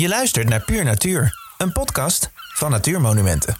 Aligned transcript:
Je 0.00 0.08
luistert 0.08 0.48
naar 0.48 0.60
Puur 0.60 0.84
Natuur, 0.84 1.34
een 1.58 1.72
podcast 1.72 2.30
van 2.54 2.70
Natuurmonumenten. 2.70 3.56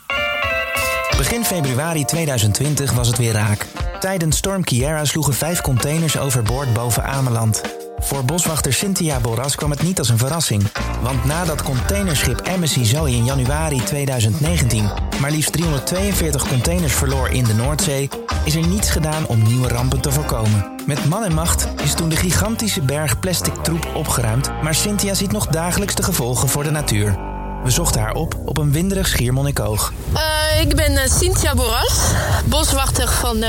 Begin 1.16 1.44
februari 1.44 2.04
2020 2.04 2.92
was 2.92 3.08
het 3.08 3.18
weer 3.18 3.32
raak. 3.32 3.66
Tijdens 3.98 4.37
Storm 4.37 4.64
Kiera 4.64 5.04
sloegen 5.04 5.34
vijf 5.34 5.61
containers 5.61 6.18
overboord 6.18 6.72
boven 6.72 7.04
Ameland. 7.04 7.79
Voor 8.00 8.24
boswachter 8.24 8.72
Cynthia 8.72 9.21
Borras 9.21 9.54
kwam 9.54 9.71
het 9.71 9.82
niet 9.82 9.98
als 9.98 10.08
een 10.08 10.18
verrassing. 10.18 10.62
Want 11.02 11.24
nadat 11.24 11.62
containerschip 11.62 12.56
MSC 12.58 12.78
Zoe 12.83 13.10
in 13.10 13.24
januari 13.24 13.83
2019 13.84 15.10
maar 15.21 15.30
liefst 15.30 15.53
342 15.53 16.48
containers 16.48 16.92
verloor 16.92 17.28
in 17.28 17.45
de 17.45 17.55
Noordzee, 17.55 18.09
is 18.45 18.55
er 18.55 18.66
niets 18.66 18.91
gedaan 18.91 19.27
om 19.27 19.42
nieuwe 19.42 19.69
rampen 19.69 20.01
te 20.01 20.12
voorkomen. 20.12 20.70
Met 20.87 21.05
man 21.05 21.24
en 21.24 21.34
macht 21.34 21.69
is 21.83 21.95
toen 21.95 22.09
de 22.09 22.16
gigantische 22.16 22.80
berg 22.80 23.19
plastic 23.19 23.55
troep 23.55 23.91
opgeruimd, 23.95 24.51
maar 24.62 24.74
Cynthia 24.74 25.14
ziet 25.14 25.32
nog 25.32 25.46
dagelijks 25.46 25.95
de 25.95 26.02
gevolgen 26.02 26.48
voor 26.48 26.62
de 26.62 26.70
natuur. 26.70 27.19
We 27.64 27.70
zochten 27.70 28.01
haar 28.01 28.14
op 28.14 28.34
op 28.45 28.59
een 28.59 28.73
winderig 28.73 29.06
Schiermonnikoog. 29.09 29.92
Uh, 30.14 30.61
ik 30.61 30.77
ben 30.77 30.92
uh, 30.92 31.01
Cynthia 31.05 31.55
Boras, 31.55 32.12
boswachter 32.45 33.09
van 33.09 33.37
uh, 33.37 33.48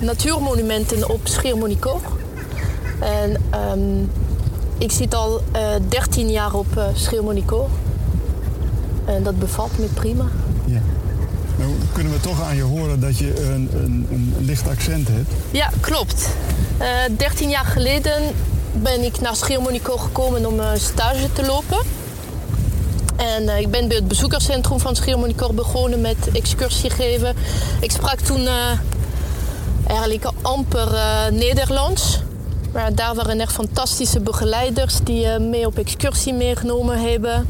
natuurmonumenten 0.00 1.08
op 1.08 1.20
Schiermonnikoog. 1.24 2.02
En 3.02 3.36
um, 3.72 4.10
ik 4.78 4.92
zit 4.92 5.14
al 5.14 5.42
13 5.88 6.30
jaar 6.30 6.54
op 6.54 6.66
uh, 6.76 6.84
Schiermonnikoog. 6.94 7.70
En 9.04 9.22
dat 9.22 9.38
bevalt 9.38 9.78
me 9.78 9.86
prima. 9.86 10.24
Ja. 10.64 10.80
Nou 11.58 11.70
kunnen 11.92 12.12
we 12.12 12.20
toch 12.20 12.42
aan 12.42 12.56
je 12.56 12.62
horen 12.62 13.00
dat 13.00 13.18
je 13.18 13.44
een, 13.44 13.70
een, 13.72 14.06
een 14.10 14.34
licht 14.38 14.68
accent 14.68 15.08
hebt. 15.08 15.30
Ja, 15.50 15.70
klopt. 15.80 16.28
13 17.16 17.48
jaar 17.48 17.64
geleden 17.64 18.22
ben 18.72 19.04
ik 19.04 19.20
naar 19.20 19.36
Schiermonnikoog 19.36 20.02
gekomen 20.02 20.46
om 20.46 20.60
stage 20.74 21.32
te 21.32 21.46
lopen. 21.46 21.78
En 23.16 23.42
uh, 23.42 23.58
ik 23.58 23.70
ben 23.70 23.88
bij 23.88 23.96
het 23.96 24.08
bezoekerscentrum 24.08 24.80
van 24.80 24.96
Schiermonnikoog 24.96 25.52
begonnen 25.52 26.00
met 26.00 26.16
excursie 26.32 26.90
geven. 26.90 27.34
Ik 27.80 27.90
sprak 27.90 28.20
toen 28.20 28.40
uh, 28.40 28.70
eigenlijk 29.86 30.30
amper 30.42 30.92
uh, 30.92 31.26
Nederlands. 31.30 32.20
Maar 32.72 32.94
daar 32.94 33.14
waren 33.14 33.40
echt 33.40 33.52
fantastische 33.52 34.20
begeleiders 34.20 34.98
die 35.04 35.38
mee 35.38 35.66
op 35.66 35.78
excursie 35.78 36.32
meegenomen 36.34 36.98
hebben. 36.98 37.46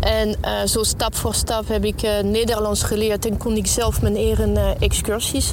En 0.00 0.36
zo 0.68 0.82
stap 0.82 1.14
voor 1.14 1.34
stap 1.34 1.68
heb 1.68 1.84
ik 1.84 2.02
Nederlands 2.22 2.82
geleerd 2.82 3.26
en 3.26 3.36
kon 3.36 3.56
ik 3.56 3.66
zelf 3.66 4.02
mijn 4.02 4.16
eigen 4.16 4.56
excursies 4.78 5.52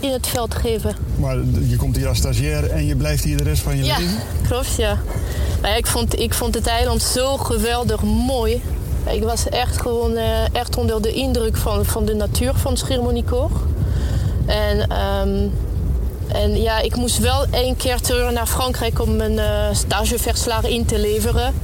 in 0.00 0.12
het 0.12 0.26
veld 0.26 0.54
geven. 0.54 0.96
Maar 1.16 1.36
je 1.68 1.76
komt 1.76 1.96
hier 1.96 2.08
als 2.08 2.18
stagiair 2.18 2.70
en 2.70 2.86
je 2.86 2.96
blijft 2.96 3.24
hier 3.24 3.36
de 3.36 3.42
rest 3.42 3.62
van 3.62 3.76
je 3.76 3.84
ja, 3.84 3.98
leven? 3.98 4.14
Ja, 4.14 4.48
klopt 4.48 4.74
ja. 4.76 4.98
Maar 5.60 5.76
ik, 5.76 5.86
vond, 5.86 6.18
ik 6.18 6.34
vond 6.34 6.54
het 6.54 6.66
eiland 6.66 7.02
zo 7.02 7.36
geweldig 7.36 8.02
mooi. 8.02 8.62
Ik 9.10 9.22
was 9.22 9.48
echt 9.48 9.80
gewoon 9.80 10.12
uh, 10.12 10.54
echt 10.54 10.76
onder 10.76 11.02
de 11.02 11.12
indruk 11.12 11.56
van, 11.56 11.84
van 11.84 12.04
de 12.04 12.14
natuur 12.14 12.54
van 12.54 12.76
Schiermonnikoog. 12.76 13.50
En, 14.46 14.90
um, 15.28 15.52
en 16.32 16.62
ja, 16.62 16.78
ik 16.78 16.96
moest 16.96 17.18
wel 17.18 17.46
één 17.50 17.76
keer 17.76 18.00
terug 18.00 18.32
naar 18.32 18.46
Frankrijk 18.46 19.00
om 19.00 19.16
mijn 19.16 19.32
uh, 19.32 19.44
stageverslag 19.72 20.64
in 20.64 20.84
te 20.84 20.98
leveren. 20.98 21.54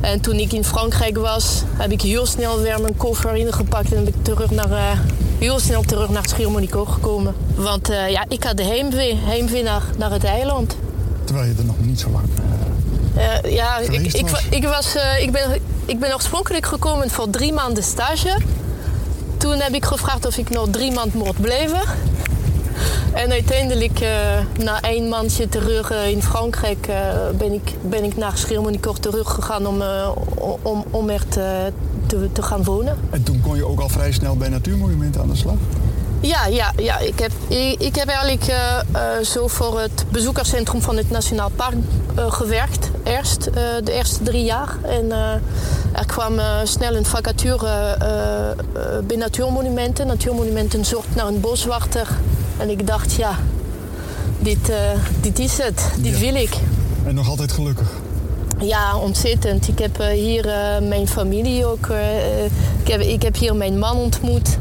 En 0.00 0.20
toen 0.20 0.34
ik 0.34 0.52
in 0.52 0.64
Frankrijk 0.64 1.16
was, 1.16 1.62
heb 1.76 1.90
ik 1.90 2.02
heel 2.02 2.26
snel 2.26 2.60
weer 2.60 2.80
mijn 2.80 2.96
koffer 2.96 3.36
ingepakt 3.36 3.92
en 3.92 4.04
ben 4.04 4.14
ik 4.14 4.24
terug 4.24 4.50
naar, 4.50 4.70
uh, 4.70 4.90
heel 5.38 5.58
snel 5.58 5.82
terug 5.82 6.08
naar 6.08 6.28
Schiermonnikoog 6.28 6.92
gekomen. 6.92 7.34
Want 7.54 7.88
ja, 7.88 8.24
ik 8.28 8.44
had 8.44 8.56
de 8.56 8.64
heimwee, 8.64 9.16
heimwee 9.16 9.62
naar, 9.62 9.82
naar 9.98 10.10
het 10.10 10.24
eiland. 10.24 10.76
Terwijl 11.24 11.46
je 11.48 11.54
er 11.58 11.64
nog 11.64 11.78
niet 11.80 12.00
zo 12.00 12.10
lang 12.10 12.24
uh, 13.16 13.52
ja, 13.52 13.78
ik, 13.78 13.92
ik, 13.92 14.30
ik, 14.50 14.64
was, 14.64 14.96
uh, 14.96 15.22
ik, 15.22 15.32
ben, 15.32 15.60
ik 15.84 15.98
ben 15.98 16.14
oorspronkelijk 16.14 16.66
gekomen 16.66 17.10
voor 17.10 17.30
drie 17.30 17.52
maanden 17.52 17.82
stage. 17.82 18.36
Toen 19.36 19.60
heb 19.60 19.72
ik 19.72 19.84
gevraagd 19.84 20.26
of 20.26 20.36
ik 20.36 20.50
nog 20.50 20.68
drie 20.70 20.92
maanden 20.92 21.18
mocht 21.18 21.40
blijven. 21.40 21.80
En 23.12 23.30
uiteindelijk, 23.30 24.00
uh, 24.00 24.08
na 24.64 24.80
één 24.80 25.08
maandje 25.08 25.48
terug 25.48 25.90
in 25.90 26.22
Frankrijk, 26.22 26.88
ben, 27.36 27.52
ik, 27.52 27.74
ben 27.80 28.04
ik 28.04 28.16
naar 28.16 28.36
Schiermonnikoog 28.36 28.98
teruggegaan 28.98 29.66
om, 29.66 29.82
om, 30.62 30.84
om 30.90 31.08
er 31.10 31.28
te, 31.28 31.72
te, 32.06 32.28
te, 32.32 32.42
gaan 32.42 32.64
wonen. 32.64 32.98
En 33.10 33.22
toen 33.22 33.40
kon 33.40 33.56
je 33.56 33.66
ook 33.66 33.80
al 33.80 33.88
vrij 33.88 34.12
snel 34.12 34.36
bij 34.36 34.48
Natuurmonumenten 34.48 35.20
aan 35.20 35.28
de 35.28 35.36
slag? 35.36 35.54
Ja, 36.20 36.46
ja, 36.46 36.72
ja. 36.76 36.98
Ik, 36.98 37.18
heb, 37.18 37.32
ik, 37.46 37.80
ik 37.80 37.94
heb 37.94 38.08
eigenlijk 38.08 38.54
zo 39.22 39.48
voor 39.48 39.80
het 39.80 40.04
bezoekerscentrum 40.10 40.82
van 40.82 40.96
het 40.96 41.10
Nationaal 41.10 41.50
Park 41.56 41.74
gewerkt. 42.16 42.90
Eerst, 43.04 43.44
de 43.84 43.92
eerste 43.92 44.22
drie 44.22 44.44
jaar. 44.44 44.76
En 44.82 45.10
er 45.92 46.06
kwam 46.06 46.32
snel 46.64 46.94
een 46.94 47.04
vacature 47.04 47.96
bij 49.06 49.16
Natuurmonumenten. 49.16 50.06
Natuurmonumenten 50.06 50.84
zocht 50.84 51.14
naar 51.14 51.26
een 51.26 51.40
boswachter. 51.40 52.08
En 52.62 52.70
ik 52.70 52.86
dacht, 52.86 53.12
ja, 53.12 53.38
dit, 54.38 54.72
dit 55.20 55.38
is 55.38 55.58
het. 55.58 55.82
Dit 55.98 56.12
ja. 56.12 56.18
wil 56.18 56.34
ik. 56.34 56.56
En 57.06 57.14
nog 57.14 57.28
altijd 57.28 57.52
gelukkig? 57.52 57.90
Ja, 58.58 58.96
ontzettend. 58.96 59.68
Ik 59.68 59.78
heb 59.78 59.98
hier 59.98 60.44
mijn 60.88 61.08
familie 61.08 61.66
ook. 61.66 61.86
ik, 62.82 62.88
heb, 62.88 63.00
ik 63.00 63.22
heb 63.22 63.36
hier 63.36 63.56
mijn 63.56 63.78
man 63.78 63.96
ontmoet. 63.96 64.58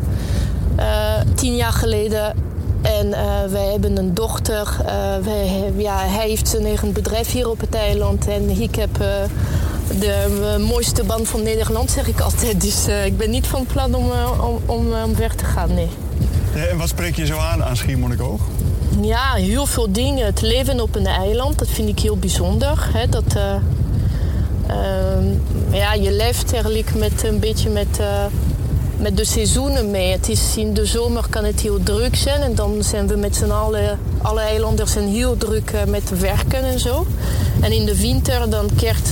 Tien 1.36 1.56
jaar 1.56 1.74
geleden. 1.74 2.36
En 2.82 3.10
wij 3.52 3.66
hebben 3.72 3.98
een 3.98 4.14
dochter. 4.14 4.78
Wij, 5.24 5.72
ja, 5.78 5.98
hij 5.98 6.28
heeft 6.28 6.48
zijn 6.48 6.66
eigen 6.66 6.94
bedrijf 6.94 7.32
hier 7.32 7.50
op 7.50 7.60
het 7.60 7.76
eiland. 7.76 8.28
En 8.28 8.50
ik 8.62 8.76
heb 8.76 8.98
de 10.00 10.56
mooiste 10.68 11.04
band 11.04 11.28
van 11.28 11.44
Nederland, 11.44 11.92
zeg 11.92 12.08
ik 12.08 12.20
altijd. 12.20 12.62
Dus 12.62 12.88
ik 13.06 13.18
ben 13.18 13.30
niet 13.30 13.48
van 13.48 13.66
plan 13.66 13.96
om, 13.96 14.12
om, 14.42 14.60
om, 14.66 14.94
om 14.94 15.16
weg 15.16 15.36
te 15.36 15.46
gaan, 15.46 15.74
nee. 15.74 15.90
En 16.56 16.78
wat 16.78 16.90
spreek 16.90 17.16
je 17.16 17.26
zo 17.26 17.38
aan 17.38 17.64
aan 17.64 17.78
Schiermonnikoog? 17.78 18.42
Ja, 19.02 19.34
heel 19.34 19.66
veel 19.66 19.92
dingen. 19.92 20.26
Het 20.26 20.42
leven 20.42 20.82
op 20.82 20.96
een 20.96 21.08
eiland, 21.08 21.60
dat 21.60 21.68
vind 21.68 21.90
ik 21.90 22.00
heel 22.00 22.18
bijzonder. 22.18 22.90
Hè? 22.94 23.10
Dat, 23.10 23.36
ja, 25.72 25.94
je 25.94 26.12
leeft 26.12 26.54
eigenlijk 26.54 26.96
met 26.96 27.24
een 27.24 27.40
beetje 27.40 27.70
met 27.70 28.00
met 29.02 29.18
de 29.18 29.26
seizoenen 29.26 29.92
mee. 29.92 30.12
Het 30.12 30.30
is 30.30 30.58
in 30.58 30.74
de 30.74 30.86
zomer 30.86 31.26
kan 31.30 31.44
het 31.44 31.60
heel 31.60 31.84
druk 31.84 32.16
zijn 32.16 32.42
en 32.42 32.56
dan 32.56 32.84
zijn 32.84 33.08
we 33.08 33.16
met 33.16 33.36
z'n 33.36 33.50
allen, 33.50 34.00
alle 34.22 34.42
eilanders 34.42 34.92
zijn 34.92 35.08
heel 35.08 35.38
druk 35.38 35.74
met 35.88 36.20
werken 36.20 36.64
en 36.64 36.80
zo. 36.80 37.06
En 37.62 37.72
in 37.72 37.86
de 37.86 37.98
winter 37.98 38.50
dan 38.50 38.70
keert 38.76 39.10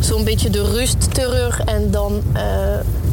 zo'n 0.00 0.24
beetje 0.24 0.50
de 0.50 0.62
rust 0.62 1.14
terug 1.14 1.60
en 1.60 1.90
dan 1.90 2.22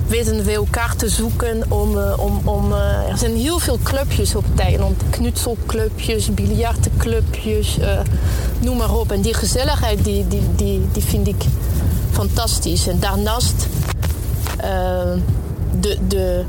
weten 0.08 0.44
we 0.44 0.52
elkaar 0.52 0.96
te 0.96 1.10
zoeken 1.10 1.72
om, 1.72 1.98
uh, 1.98 2.14
om, 2.20 2.42
om 2.44 2.72
uh, 2.72 3.10
er 3.10 3.18
zijn 3.18 3.36
heel 3.36 3.60
veel 3.60 3.80
clubjes 3.84 4.36
op 4.36 4.44
het 4.52 4.60
eiland. 4.60 5.04
Knutselclubjes, 5.10 6.34
biljartenclubjes, 6.34 7.78
noem 8.60 8.78
maar 8.78 8.96
op. 8.96 9.12
En 9.12 9.22
die 9.22 9.34
gezelligheid 9.34 10.04
die, 10.04 10.28
die, 10.28 10.42
die, 10.56 10.88
die 10.92 11.04
vind 11.04 11.28
ik 11.28 11.44
fantastisch. 12.12 12.88
En 12.88 13.00
daarnaast 13.00 13.68
de, 15.80 15.98
de, 16.08 16.44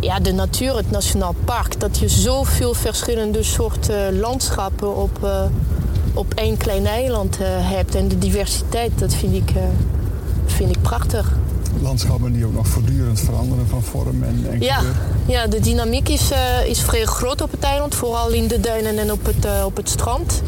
ja, 0.00 0.18
de 0.20 0.32
natuur, 0.32 0.76
het 0.76 0.90
nationaal 0.90 1.34
park. 1.44 1.80
Dat 1.80 1.98
je 1.98 2.08
zoveel 2.08 2.74
verschillende 2.74 3.42
soorten 3.42 4.18
landschappen 4.18 4.96
op, 4.96 5.28
op 6.14 6.34
één 6.34 6.56
klein 6.56 6.86
eiland 6.86 7.38
hebt. 7.44 7.94
En 7.94 8.08
de 8.08 8.18
diversiteit, 8.18 8.98
dat 8.98 9.14
vind 9.14 9.34
ik, 9.34 9.52
vind 10.46 10.70
ik 10.70 10.82
prachtig. 10.82 11.32
Landschappen 11.80 12.32
die 12.32 12.46
ook 12.46 12.54
nog 12.54 12.66
voortdurend 12.66 13.20
veranderen 13.20 13.66
van 13.68 13.82
vorm 13.82 14.22
en, 14.22 14.46
en 14.50 14.60
ja, 14.60 14.78
kleur. 14.78 14.94
Ja, 15.26 15.46
de 15.46 15.60
dynamiek 15.60 16.08
is, 16.08 16.30
is 16.66 16.80
vrij 16.80 17.04
groot 17.04 17.42
op 17.42 17.50
het 17.50 17.60
eiland. 17.60 17.94
Vooral 17.94 18.28
in 18.28 18.48
de 18.48 18.60
duinen 18.60 18.98
en 18.98 19.12
op 19.12 19.24
het, 19.24 19.64
op 19.64 19.76
het 19.76 19.88
strand. 19.88 20.42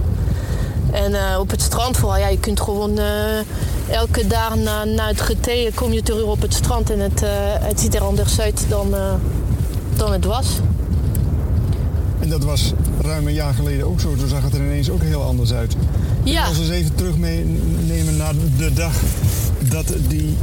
En 0.95 1.13
uh, 1.13 1.39
op 1.39 1.51
het 1.51 1.63
strand 1.63 1.97
vooral, 1.97 2.19
ja, 2.19 2.29
je 2.29 2.39
kunt 2.39 2.61
gewoon 2.61 2.99
uh, 2.99 3.05
elke 3.91 4.27
dag 4.27 4.57
na, 4.57 4.85
na 4.85 5.07
het 5.07 5.21
getee 5.21 5.73
kom 5.75 5.93
je 5.93 6.03
terug 6.03 6.25
op 6.25 6.41
het 6.41 6.55
strand 6.55 6.91
en 6.91 7.01
het, 7.01 7.23
uh, 7.23 7.29
het 7.61 7.81
ziet 7.81 7.95
er 7.95 8.01
anders 8.01 8.41
uit 8.41 8.65
dan, 8.69 8.95
dan 9.97 10.13
het 10.13 10.25
was. 10.25 10.47
En 12.21 12.29
dat 12.29 12.45
was 12.45 12.73
ruim 13.01 13.27
een 13.27 13.33
jaar 13.35 13.55
geleden 13.55 13.87
ook 13.87 14.01
zo. 14.01 14.15
Toen 14.15 14.29
zag 14.29 14.43
het 14.43 14.55
er 14.55 14.61
ineens 14.61 14.91
ook 14.91 15.03
heel 15.03 15.23
anders 15.23 15.53
uit. 15.53 15.77
Ja. 16.23 16.45
Als 16.47 16.57
we 16.57 16.63
eens 16.63 16.73
even 16.73 16.95
terug 16.95 17.17
meenemen 17.17 18.17
naar 18.17 18.35
de 18.57 18.73
dag 18.73 18.93
dat 19.71 19.93
die 20.09 20.37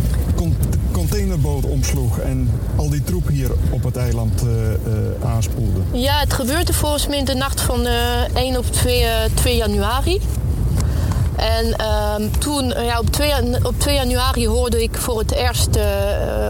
containerboot 0.92 1.66
omsloeg 1.66 2.20
en 2.20 2.50
al 2.76 2.90
die 2.90 3.04
troep 3.04 3.28
hier 3.28 3.52
op 3.70 3.84
het 3.84 3.96
eiland 3.96 4.44
uh, 4.44 4.52
uh, 4.52 5.30
aanspoelde. 5.30 5.80
Ja, 5.92 6.20
het 6.20 6.34
gebeurde 6.34 6.74
volgens 6.74 7.08
mij 7.08 7.18
in 7.18 7.26
de 7.26 7.34
nacht 7.34 7.62
van 7.62 7.86
uh, 7.86 8.36
1 8.36 8.58
op 8.58 8.66
2, 8.72 9.06
2 9.34 9.56
januari. 9.56 10.22
En 11.42 11.76
ehm, 11.76 12.30
toen, 12.40 12.68
ja, 12.68 13.00
op, 13.00 13.10
2, 13.10 13.34
op 13.64 13.74
2 13.78 13.96
januari 13.96 14.48
hoorde 14.48 14.84
ik 14.84 14.98
voor 14.98 15.20
het 15.20 15.32
eerst 15.32 15.76
uh, 15.76 15.84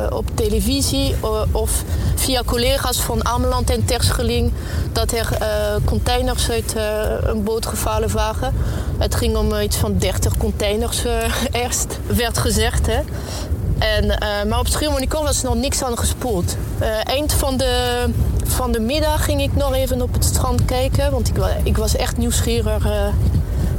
op 0.10 0.26
televisie 0.34 1.16
uh, 1.24 1.42
of 1.52 1.84
via 2.16 2.44
collega's 2.46 2.98
van 2.98 3.26
Ameland 3.26 3.70
en 3.70 3.86
Terscheling 3.86 4.52
dat 4.92 5.12
er 5.12 5.38
containers 5.86 6.50
uit 6.50 6.76
een 7.24 7.44
boot 7.44 7.66
gevallen 7.66 8.12
waren. 8.12 8.54
Het 8.98 9.16
ging 9.16 9.36
om 9.36 9.60
iets 9.60 9.78
van 9.78 9.98
30 9.98 10.38
containers 10.38 11.04
eerst, 11.52 12.00
werd 12.08 12.38
gezegd. 12.38 12.88
Hè. 12.88 13.00
En, 13.80 14.08
maar 14.48 14.60
op 14.60 14.68
Schiermonnikoog 14.68 15.24
was 15.24 15.44
er 15.44 15.50
nog 15.50 15.56
niks 15.56 15.84
aan 15.84 15.98
gespoeld. 15.98 16.56
eind 17.04 17.34
van 17.34 17.58
de, 17.58 18.06
van 18.46 18.72
de 18.72 18.80
middag 18.80 19.26
ging 19.26 19.42
ik 19.42 19.56
nog 19.56 19.74
even 19.74 20.02
op 20.02 20.14
het 20.14 20.26
strand 20.26 20.66
kijken, 20.66 21.12
want 21.12 21.28
ik, 21.28 21.36
ik 21.64 21.78
was 21.78 21.96
echt 21.96 22.18
nieuwsgierig 22.18 22.86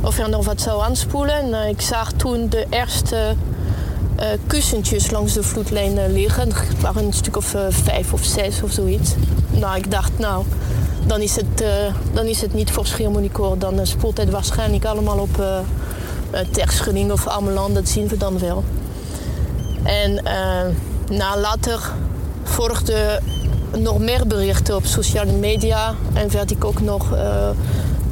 of 0.03 0.19
er 0.19 0.29
nog 0.29 0.45
wat 0.45 0.61
zou 0.61 0.83
aanspoelen. 0.83 1.35
En 1.35 1.49
uh, 1.49 1.69
ik 1.69 1.81
zag 1.81 2.13
toen 2.13 2.49
de 2.49 2.67
eerste 2.71 3.35
uh, 4.21 4.27
kussentjes 4.47 5.11
langs 5.11 5.33
de 5.33 5.43
vloedlijn 5.43 6.13
liggen. 6.13 6.49
Het 6.49 6.81
waren 6.81 7.05
een 7.05 7.13
stuk 7.13 7.37
of 7.37 7.55
vijf 7.69 8.13
of 8.13 8.25
zes 8.25 8.63
of 8.63 8.73
zoiets. 8.73 9.11
Nou, 9.51 9.77
ik 9.77 9.91
dacht, 9.91 10.19
nou, 10.19 10.45
dan 11.07 11.21
is 11.21 11.37
het, 11.37 11.65
dan 12.13 12.27
is 12.27 12.41
het 12.41 12.55
niet 12.55 12.71
voor 12.71 12.87
Schiermonnikoor. 12.87 13.59
Dan 13.59 13.87
spoelt 13.87 14.17
het 14.17 14.31
waarschijnlijk 14.31 14.85
allemaal 14.85 15.19
op 15.19 15.43
Terschelling 16.51 17.13
of 17.13 17.29
Ameland. 17.29 17.75
Dat 17.75 17.89
zien 17.89 18.09
we 18.09 18.17
dan 18.17 18.39
wel. 18.39 18.65
En 19.83 20.23
nou, 21.11 21.41
later 21.41 21.93
volgden 22.43 23.23
nog 23.77 23.99
meer 23.99 24.27
berichten 24.27 24.77
op 24.77 24.87
sociale 24.87 25.33
media. 25.33 25.95
En 26.13 26.31
werd 26.31 26.51
ik 26.51 26.65
ook 26.65 26.81
nog 26.81 27.09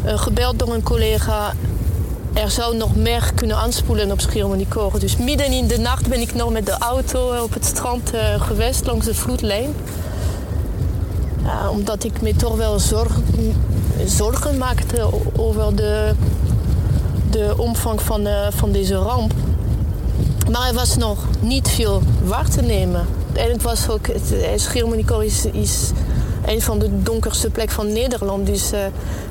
gebeld 0.05 0.59
door 0.59 0.75
een 0.75 0.83
collega 0.83 1.53
er 2.33 2.51
zou 2.51 2.77
nog 2.77 2.97
meer 2.97 3.31
kunnen 3.35 3.57
aanspoelen 3.57 4.11
op 4.11 4.21
Schiermonnikoog. 4.21 4.99
Dus 4.99 5.17
midden 5.17 5.53
in 5.53 5.67
de 5.67 5.79
nacht 5.79 6.09
ben 6.09 6.21
ik 6.21 6.35
nog 6.35 6.51
met 6.51 6.67
de 6.67 6.77
auto 6.79 7.43
op 7.43 7.55
het 7.55 7.65
strand 7.65 8.15
uh, 8.15 8.41
geweest 8.41 8.87
langs 8.87 9.07
de 9.07 9.15
vloedlijn. 9.15 9.75
Ja, 11.45 11.71
omdat 11.71 12.05
ik 12.05 12.23
me 12.23 12.37
toch 12.37 12.57
wel 12.57 12.79
zorgen, 14.07 14.59
maakte 14.59 15.09
over 15.37 15.77
de, 15.77 16.15
de 17.31 17.55
omvang 17.57 18.03
van, 18.03 18.27
uh, 18.27 18.47
van 18.51 18.73
deze 18.73 18.95
ramp. 18.95 19.33
Maar 20.51 20.69
er 20.69 20.75
was 20.75 20.97
nog 20.97 21.19
niet 21.41 21.69
veel 21.69 22.03
waar 22.25 22.49
te 22.49 22.63
nemen. 22.63 23.07
En 23.33 23.51
het 23.51 23.63
was 23.63 23.89
ook, 23.89 24.07
Schiermonnikoog 24.57 25.23
is, 25.23 25.45
is 25.45 25.91
een 26.47 26.63
van 26.63 26.79
de 26.79 27.03
donkerste 27.03 27.51
plekken 27.51 27.75
van 27.75 27.93
Nederland. 27.93 28.47
Dus 28.47 28.73
uh, 28.73 28.79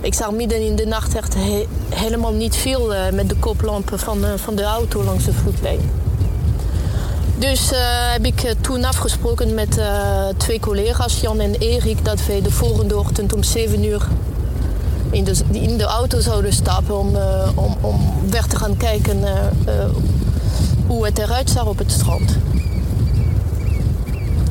ik 0.02 0.14
zag 0.14 0.32
midden 0.32 0.66
in 0.66 0.76
de 0.76 0.86
nacht 0.86 1.16
echt 1.16 1.34
he 1.34 1.66
helemaal 1.90 2.34
niet 2.34 2.56
veel 2.56 2.94
uh, 2.94 3.00
met 3.14 3.30
de 3.30 3.36
koplampen 3.36 4.00
van, 4.00 4.26
uh, 4.26 4.30
van 4.36 4.56
de 4.56 4.64
auto 4.64 5.04
langs 5.04 5.26
de 5.26 5.34
vloedlijn. 5.34 5.80
Dus 7.38 7.72
heb 8.12 8.26
ik 8.26 8.56
toen 8.62 8.86
afgesproken 8.86 9.54
met 9.54 9.82
twee 10.38 10.60
collega's, 10.60 11.22
Jan 11.22 11.40
en 11.40 11.56
Erik, 11.56 12.06
dat 12.06 12.26
we 12.26 12.42
de 12.42 12.52
volgende 12.52 12.98
ochtend 12.98 13.34
om 13.34 13.44
7 13.44 13.84
uur 13.84 14.08
in 15.10 15.24
de, 15.24 15.36
in 15.52 15.78
de 15.78 15.84
auto 15.84 16.20
zouden 16.20 16.54
stappen 16.54 16.98
om, 16.98 17.18
om, 17.56 17.78
om 17.82 18.00
weg 18.30 18.48
te 18.48 18.56
gaan 18.56 18.78
kijken 18.78 19.24
hoe 20.88 21.06
het 21.06 21.18
eruit 21.18 21.50
zag 21.50 21.66
op 21.66 21.78
het 21.78 21.92
strand. 21.92 22.38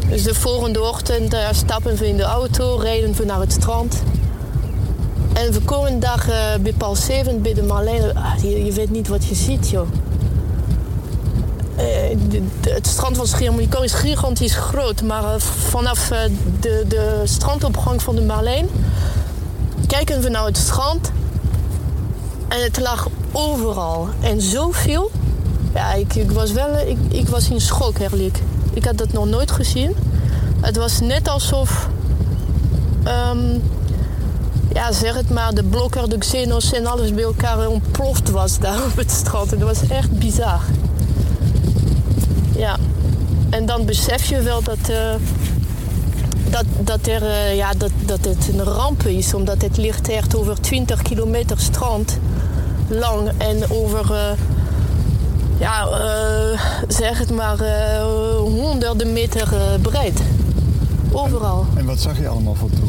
Dus 0.09 0.23
de 0.23 0.35
volgende 0.35 0.83
ochtend 0.83 1.35
uh, 1.35 1.49
stappen 1.53 1.97
we 1.97 2.09
in 2.09 2.17
de 2.17 2.23
auto, 2.23 2.77
rijden 2.77 3.15
we 3.15 3.25
naar 3.25 3.41
het 3.41 3.53
strand. 3.53 4.03
En 5.33 5.53
we 5.53 5.61
komen 5.61 6.01
daar 6.01 6.27
uh, 6.29 6.63
bij 6.63 6.73
Paul 6.73 6.97
7 6.97 7.43
bij 7.43 7.55
de 7.55 7.63
Marlijn. 7.63 8.17
Ah, 8.17 8.43
je, 8.43 8.73
weet 8.73 8.91
niet 8.91 9.09
wat 9.09 9.25
je 9.25 9.35
ziet, 9.35 9.69
joh. 9.71 9.89
De, 12.29 12.43
het 12.61 12.87
strand 12.87 13.17
van 13.17 13.27
Schiermonnikoog 13.27 13.85
is 13.85 13.93
gigantisch 13.93 14.55
groot. 14.55 15.03
Maar 15.03 15.41
vanaf 15.41 16.09
de, 16.61 16.85
de 16.89 17.21
strandopgang 17.25 18.03
van 18.03 18.15
de 18.15 18.23
Marlijn 18.23 18.69
kijken 19.87 20.21
we 20.21 20.29
naar 20.29 20.45
het 20.45 20.57
strand. 20.57 21.11
En 22.49 22.63
het 22.63 22.81
lag 22.81 23.09
overal. 23.33 24.09
En 24.21 24.41
zoveel. 24.41 25.11
Ja, 25.75 25.95
ik, 25.95 26.15
ik 26.15 26.31
was 26.31 26.53
wel 26.53 26.77
ik, 26.87 26.99
ik 27.09 27.29
was 27.29 27.51
in 27.51 27.61
schok, 27.61 27.99
eerlijk. 27.99 28.39
Ik 28.79 28.85
had 28.85 28.99
dat 28.99 29.13
nog 29.13 29.27
nooit 29.27 29.51
gezien. 29.51 29.95
Het 30.61 30.77
was 30.77 31.01
net 31.01 31.29
alsof, 31.29 31.89
um, 33.07 33.63
ja 34.73 34.93
zeg 34.93 35.15
het 35.15 35.31
maar, 35.31 35.55
de 35.55 35.65
blokker, 35.65 36.09
de 36.09 36.19
xenos 36.19 36.73
en 36.73 36.87
alles 36.87 37.15
bij 37.15 37.25
elkaar 37.25 37.69
ontploft 37.69 38.31
was 38.31 38.59
daar 38.59 38.85
op 38.91 38.97
het 38.97 39.11
strand. 39.11 39.51
Het 39.51 39.63
was 39.63 39.89
echt 39.89 40.11
bizar. 40.11 40.61
Ja, 42.57 42.77
en 43.51 43.67
dan 43.67 43.85
besef 43.85 44.25
je 44.25 44.41
wel 44.43 44.63
dat, 44.63 44.91
uh, 44.91 45.15
dat, 46.51 46.65
dat, 46.81 47.07
er, 47.07 47.23
uh, 47.23 47.57
ja, 47.57 47.73
dat, 47.75 47.93
dat 48.05 48.25
het 48.25 48.49
een 48.53 48.65
ramp 48.65 49.03
is, 49.03 49.35
omdat 49.35 49.63
het 49.63 49.77
ligt 49.77 50.09
echt 50.09 50.37
over 50.37 50.61
20 50.61 51.03
kilometer 51.03 51.59
strand 51.59 52.19
lang 52.89 53.31
en 53.39 53.71
over. 53.71 54.11
Uh, 54.11 54.31
ja, 55.59 55.89
zeg 56.89 57.19
het 57.19 57.31
maar, 57.31 57.57
honderden 58.51 59.13
meter 59.13 59.53
uh, 59.53 59.81
breed. 59.83 60.21
Overal. 61.13 61.67
En, 61.77 61.85
wat 61.85 62.01
zag 62.01 62.19
je 62.19 62.29
allemaal 62.29 62.55
voor 62.55 62.71
troep? 62.71 62.89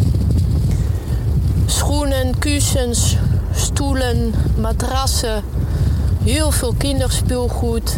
Schoenen, 1.66 2.40
kussens, 2.40 3.18
stoelen, 3.56 4.34
matrassen, 4.58 5.44
heel 6.24 6.52
veel 6.52 6.74
kinderspeelgoed, 6.78 7.98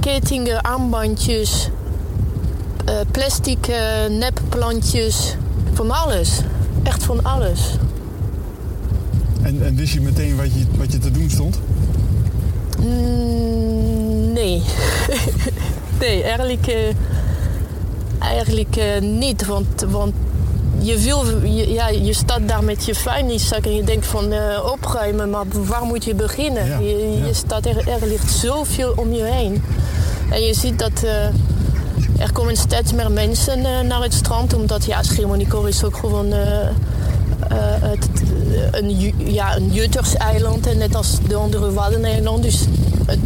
kettingen, 0.00 0.60
armbandjes, 0.60 1.68
plastic 3.10 3.68
nepplantjes, 4.08 5.36
van 5.72 5.90
alles. 5.90 6.40
Echt 6.82 7.04
van 7.04 7.24
alles. 7.24 7.60
En, 9.42 9.64
en 9.64 9.76
wist 9.76 9.92
je 9.92 10.00
meteen 10.00 10.36
wat 10.36 10.54
je, 10.54 10.64
wat 10.76 10.92
je 10.92 10.98
te 10.98 11.10
doen 11.10 11.30
stond? 11.30 11.58
Mm, 12.78 14.32
nee. 14.32 14.62
nee, 15.98 16.22
eigenlijk, 16.22 16.66
uh, 16.66 16.74
eigenlijk 18.18 18.76
uh, 18.76 19.00
niet. 19.00 19.46
Want, 19.46 19.84
want 19.88 20.12
je, 20.78 20.98
wil, 20.98 21.24
je, 21.44 21.72
ja, 21.72 21.88
je 21.88 22.12
staat 22.12 22.48
daar 22.48 22.64
met 22.64 22.84
je 22.84 22.94
vuilniszak 22.94 23.64
en 23.64 23.74
je 23.74 23.84
denkt 23.84 24.06
van 24.06 24.32
uh, 24.32 24.70
opruimen, 24.72 25.30
maar 25.30 25.44
waar 25.50 25.84
moet 25.84 26.04
je 26.04 26.14
beginnen? 26.14 26.66
Ja, 26.66 26.78
je, 26.78 27.18
ja. 27.18 27.26
je, 27.26 27.34
staat 27.34 27.66
er, 27.66 27.88
er 27.88 28.06
ligt 28.06 28.30
zoveel 28.30 28.92
om 28.96 29.12
je 29.12 29.22
heen. 29.22 29.62
En 30.30 30.42
je 30.42 30.54
ziet 30.54 30.78
dat 30.78 31.02
er 32.18 32.32
komen 32.32 32.56
steeds 32.56 32.92
meer 32.92 33.10
mensen 33.10 33.62
naar 33.86 34.02
het 34.02 34.14
strand, 34.14 34.54
omdat 34.54 34.84
ja, 34.84 35.00
is 35.66 35.84
ook 35.84 35.96
gewoon 35.96 36.32
het, 37.80 38.08
een, 38.70 39.14
ja, 39.32 39.56
een 39.56 39.72
Jutterseiland, 39.72 40.66
en 40.66 40.78
net 40.78 40.94
als 40.94 41.18
de 41.28 41.34
andere 41.34 41.72
Waddeneilanden. 41.72 42.42
Dus 42.42 42.60
het 43.06 43.18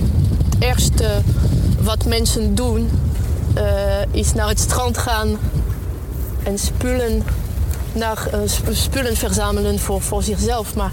eerste 0.58 1.06
wat 1.82 2.04
mensen 2.04 2.54
doen 2.54 2.90
uh, 3.56 3.62
is 4.10 4.32
naar 4.32 4.48
het 4.48 4.60
strand 4.60 4.98
gaan 4.98 5.38
en 6.42 6.58
spullen, 6.58 7.22
naar, 7.92 8.28
uh, 8.34 8.40
spullen 8.72 9.16
verzamelen 9.16 9.78
voor, 9.78 10.00
voor 10.00 10.22
zichzelf. 10.22 10.74
Maar 10.74 10.92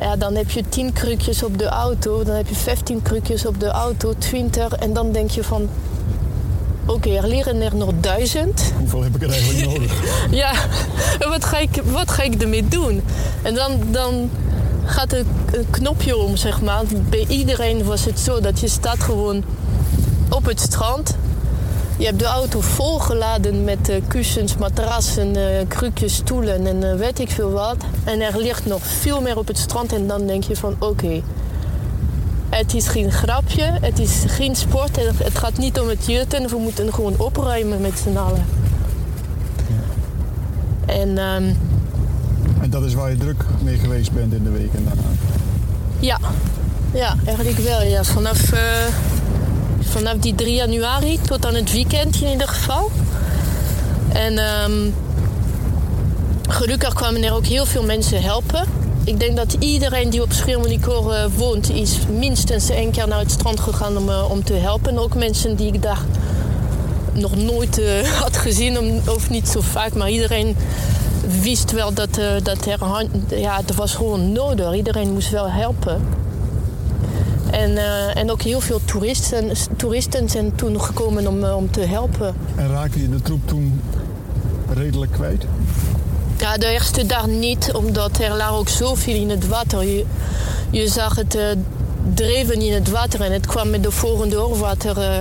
ja, 0.00 0.16
dan 0.16 0.34
heb 0.34 0.50
je 0.50 0.68
10 0.68 0.92
krukjes 0.92 1.42
op 1.42 1.58
de 1.58 1.66
auto, 1.66 2.24
dan 2.24 2.34
heb 2.34 2.48
je 2.48 2.54
15 2.54 3.02
krukjes 3.02 3.46
op 3.46 3.60
de 3.60 3.68
auto, 3.68 4.14
20 4.18 4.72
en 4.72 4.92
dan 4.92 5.12
denk 5.12 5.30
je 5.30 5.44
van 5.44 5.68
Oké, 6.86 7.08
okay, 7.08 7.16
er 7.16 7.28
liggen 7.28 7.62
er 7.62 7.76
nog 7.76 7.90
duizend. 8.00 8.72
Hoeveel 8.78 9.02
heb 9.02 9.14
ik 9.14 9.22
er 9.22 9.30
eigenlijk 9.30 9.66
nodig? 9.70 9.92
ja, 10.30 10.52
wat 11.28 11.44
ga, 11.44 11.58
ik, 11.58 11.82
wat 11.84 12.10
ga 12.10 12.22
ik 12.22 12.42
ermee 12.42 12.68
doen? 12.68 13.02
En 13.42 13.54
dan, 13.54 13.80
dan 13.90 14.30
gaat 14.90 15.12
een, 15.12 15.26
een 15.52 15.66
knopje 15.70 16.16
om, 16.16 16.36
zeg 16.36 16.60
maar. 16.60 16.82
Bij 17.08 17.24
iedereen 17.28 17.84
was 17.84 18.04
het 18.04 18.18
zo 18.18 18.40
dat 18.40 18.60
je 18.60 18.68
staat 18.68 19.02
gewoon 19.02 19.44
op 20.28 20.44
het 20.44 20.60
strand. 20.60 21.16
Je 21.98 22.04
hebt 22.06 22.18
de 22.18 22.24
auto 22.24 22.60
volgeladen 22.60 23.64
met 23.64 23.88
uh, 23.88 23.96
kussens, 24.08 24.56
matrassen, 24.56 25.36
uh, 25.36 25.44
krukjes, 25.68 26.14
stoelen 26.14 26.66
en 26.66 26.84
uh, 26.84 26.94
weet 26.94 27.18
ik 27.18 27.30
veel 27.30 27.50
wat. 27.50 27.76
En 28.04 28.20
er 28.20 28.38
ligt 28.38 28.66
nog 28.66 28.82
veel 28.82 29.20
meer 29.20 29.38
op 29.38 29.46
het 29.46 29.58
strand 29.58 29.92
en 29.92 30.06
dan 30.06 30.26
denk 30.26 30.44
je 30.44 30.56
van 30.56 30.72
oké, 30.72 30.84
okay, 30.84 31.22
het 32.48 32.74
is 32.74 32.88
geen 32.88 33.12
grapje, 33.12 33.62
het 33.80 33.98
is 33.98 34.22
geen 34.26 34.56
sport, 34.56 34.96
het 35.16 35.38
gaat 35.38 35.58
niet 35.58 35.80
om 35.80 35.88
het 35.88 36.06
jutten. 36.06 36.48
We 36.48 36.56
moeten 36.56 36.94
gewoon 36.94 37.14
opruimen 37.18 37.80
met 37.80 37.98
z'n 37.98 38.16
allen. 38.16 38.44
Ja. 40.86 40.94
En, 40.94 41.18
um, 41.18 41.69
en 42.60 42.70
dat 42.70 42.82
is 42.82 42.94
waar 42.94 43.10
je 43.10 43.16
druk 43.16 43.44
mee 43.62 43.78
geweest 43.78 44.12
bent 44.12 44.32
in 44.32 44.42
de 44.42 44.50
weken 44.50 44.84
daarna? 44.84 45.02
Ja, 45.98 46.18
ja 46.92 47.14
eigenlijk 47.24 47.58
wel. 47.58 47.82
Ja. 47.82 48.04
Vanaf, 48.04 48.52
uh, 48.52 48.60
vanaf 49.80 50.16
die 50.16 50.34
3 50.34 50.54
januari 50.54 51.18
tot 51.26 51.46
aan 51.46 51.54
het 51.54 51.72
weekend 51.72 52.20
in 52.20 52.30
ieder 52.30 52.48
geval. 52.48 52.90
En 54.12 54.38
um, 54.38 54.94
gelukkig 56.48 56.94
kwamen 56.94 57.24
er 57.24 57.32
ook 57.32 57.46
heel 57.46 57.66
veel 57.66 57.84
mensen 57.84 58.22
helpen 58.22 58.64
ik 59.04 59.20
denk 59.20 59.36
dat 59.36 59.56
iedereen 59.58 60.10
die 60.10 60.22
op 60.22 60.32
Schiermonnikoor 60.32 61.12
uh, 61.12 61.24
woont... 61.36 61.70
is 61.70 61.98
minstens 62.18 62.70
één 62.70 62.90
keer 62.90 63.08
naar 63.08 63.18
het 63.18 63.30
strand 63.30 63.60
gegaan 63.60 63.96
om, 63.96 64.08
uh, 64.08 64.30
om 64.30 64.44
te 64.44 64.52
helpen. 64.52 64.98
ook 64.98 65.14
mensen 65.14 65.56
die 65.56 65.72
ik 65.72 65.82
daar 65.82 66.00
nog 67.12 67.36
nooit 67.36 67.82
had 68.22 68.36
gezien, 68.36 69.00
of 69.08 69.30
niet 69.30 69.48
zo 69.48 69.60
vaak. 69.60 69.94
Maar 69.94 70.10
iedereen 70.10 70.56
wist 71.42 71.72
wel 71.72 71.94
dat, 71.94 72.20
dat 72.42 72.66
er... 72.66 72.78
Ja, 73.28 73.56
het 73.56 73.74
was 73.74 73.94
gewoon 73.94 74.32
nodig. 74.32 74.74
Iedereen 74.74 75.12
moest 75.12 75.30
wel 75.30 75.50
helpen. 75.50 76.00
En, 77.50 77.76
en 78.14 78.30
ook 78.30 78.42
heel 78.42 78.60
veel 78.60 78.80
toeristen, 78.84 79.52
toeristen 79.76 80.28
zijn 80.28 80.54
toen 80.54 80.80
gekomen 80.80 81.26
om, 81.26 81.44
om 81.44 81.70
te 81.70 81.80
helpen. 81.80 82.34
En 82.56 82.68
raakte 82.68 83.00
je 83.00 83.08
de 83.08 83.22
troep 83.22 83.48
toen 83.48 83.80
redelijk 84.74 85.12
kwijt? 85.12 85.44
Ja, 86.40 86.56
de 86.56 86.66
eerste 86.66 87.06
dag 87.06 87.26
niet, 87.26 87.72
omdat 87.72 88.18
er 88.18 88.36
lag 88.36 88.52
ook 88.52 88.68
zoveel 88.68 89.14
in 89.14 89.30
het 89.30 89.48
water. 89.48 89.84
Je, 89.84 90.04
je 90.70 90.88
zag 90.88 91.16
het 91.16 91.34
uh, 91.34 91.42
dreven 92.14 92.60
in 92.62 92.72
het 92.72 92.90
water 92.90 93.20
en 93.20 93.32
het 93.32 93.46
kwam 93.46 93.70
met 93.70 93.82
de 93.82 93.90
volgende 93.90 94.46
oorwater. 94.46 94.98
Uh, 94.98 95.04
uh, 95.04 95.20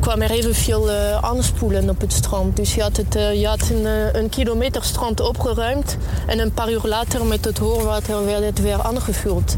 kwam 0.00 0.20
er 0.20 0.30
evenveel 0.30 0.88
uh, 0.88 1.16
aanspoelen 1.16 1.90
op 1.90 2.00
het 2.00 2.12
strand. 2.12 2.56
Dus 2.56 2.74
je 2.74 2.82
had, 2.82 2.96
het, 2.96 3.12
je 3.12 3.46
had 3.46 3.70
een, 3.70 4.16
een, 4.18 4.28
kilometer 4.28 4.84
strand 4.84 5.20
opgeruimd 5.20 5.96
en 6.26 6.38
een 6.38 6.52
paar 6.52 6.72
uur 6.72 6.82
later 6.84 7.24
met 7.24 7.44
het 7.44 7.58
hoorwater 7.58 8.24
werd 8.24 8.44
het 8.44 8.60
weer 8.60 8.82
aangevuld. 8.82 9.56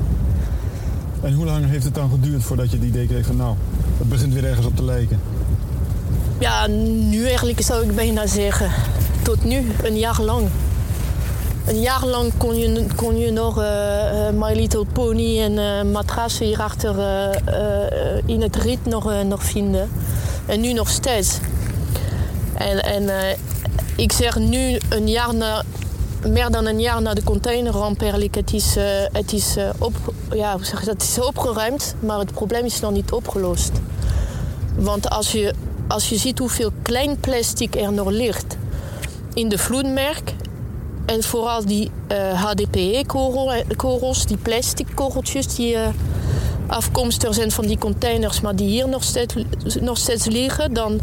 En 1.22 1.32
hoe 1.32 1.44
lang 1.44 1.68
heeft 1.68 1.84
het 1.84 1.94
dan 1.94 2.10
geduurd 2.10 2.42
voordat 2.42 2.70
je 2.70 2.76
het 2.76 2.86
idee 2.86 3.06
kreeg 3.06 3.26
van 3.26 3.36
nou, 3.36 3.54
het 3.98 4.08
begint 4.08 4.34
weer 4.34 4.44
ergens 4.44 4.66
op 4.66 4.76
te 4.76 4.84
lijken? 4.84 5.20
Ja, 6.38 6.66
nu 6.66 7.26
eigenlijk 7.26 7.60
zou 7.60 7.84
ik 7.84 7.94
bijna 7.94 8.26
zeggen 8.26 8.70
tot 9.22 9.44
nu, 9.44 9.66
een 9.82 9.98
jaar 9.98 10.20
lang. 10.20 10.48
Een 11.68 11.80
jaar 11.80 12.06
lang 12.06 12.32
kon 12.36 12.56
je, 12.56 12.86
kon 12.94 13.18
je 13.18 13.30
nog 13.30 13.58
uh, 13.58 14.30
My 14.30 14.52
Little 14.54 14.84
Pony 14.92 15.40
en 15.40 15.52
uh, 15.52 15.92
matrassen 15.92 16.46
hierachter 16.46 16.96
in 18.26 18.42
het 18.42 18.56
riet 18.56 18.84
nog, 18.84 19.24
nog 19.24 19.42
vinden. 19.42 19.90
En 20.46 20.60
nu 20.60 20.72
nog 20.72 20.88
steeds. 20.88 21.38
En, 22.54 22.82
en 22.82 23.36
ik 23.96 24.12
zeg 24.12 24.38
nu, 24.38 24.78
een 24.88 25.08
jaar 25.08 25.34
na, 25.34 25.62
meer 26.26 26.50
dan 26.50 26.66
een 26.66 26.80
jaar 26.80 27.02
na 27.02 27.14
de 27.14 27.22
containerramp 27.22 28.00
eigenlijk, 28.00 28.34
het 28.34 28.52
is, 28.52 28.76
het 29.12 29.32
is, 29.32 29.56
op, 29.78 29.94
ja, 30.30 30.56
zeg 30.60 30.80
het 30.80 31.02
is 31.02 31.20
opgeruimd, 31.20 31.94
maar 32.00 32.18
het 32.18 32.32
probleem 32.32 32.64
is 32.64 32.80
nog 32.80 32.92
niet 32.92 33.12
opgelost. 33.12 33.72
Want 34.76 35.10
als 35.10 35.32
je, 35.32 35.54
als 35.88 36.08
je 36.08 36.16
ziet 36.16 36.38
hoeveel 36.38 36.70
klein 36.82 37.20
plastic 37.20 37.76
er 37.76 37.92
nog 37.92 38.10
ligt 38.10 38.56
in 39.34 39.48
de 39.48 39.58
vloedmerk. 39.58 40.34
En 41.08 41.22
vooral 41.22 41.64
die 41.64 41.90
uh, 42.08 42.30
eh, 42.30 42.42
HDPE-korrels, 42.42 44.26
die 44.26 44.36
plastic 44.36 44.86
korreltjes 44.94 45.54
die 45.54 45.74
uh, 45.74 45.86
afkomstig 46.66 47.34
zijn 47.34 47.50
van 47.50 47.66
die 47.66 47.78
containers, 47.78 48.40
maar 48.40 48.56
die 48.56 48.68
hier 48.68 48.88
nog 48.88 49.04
steeds, 49.04 49.34
nog 49.80 49.98
steeds 49.98 50.24
liggen, 50.24 50.74
dan 50.74 51.00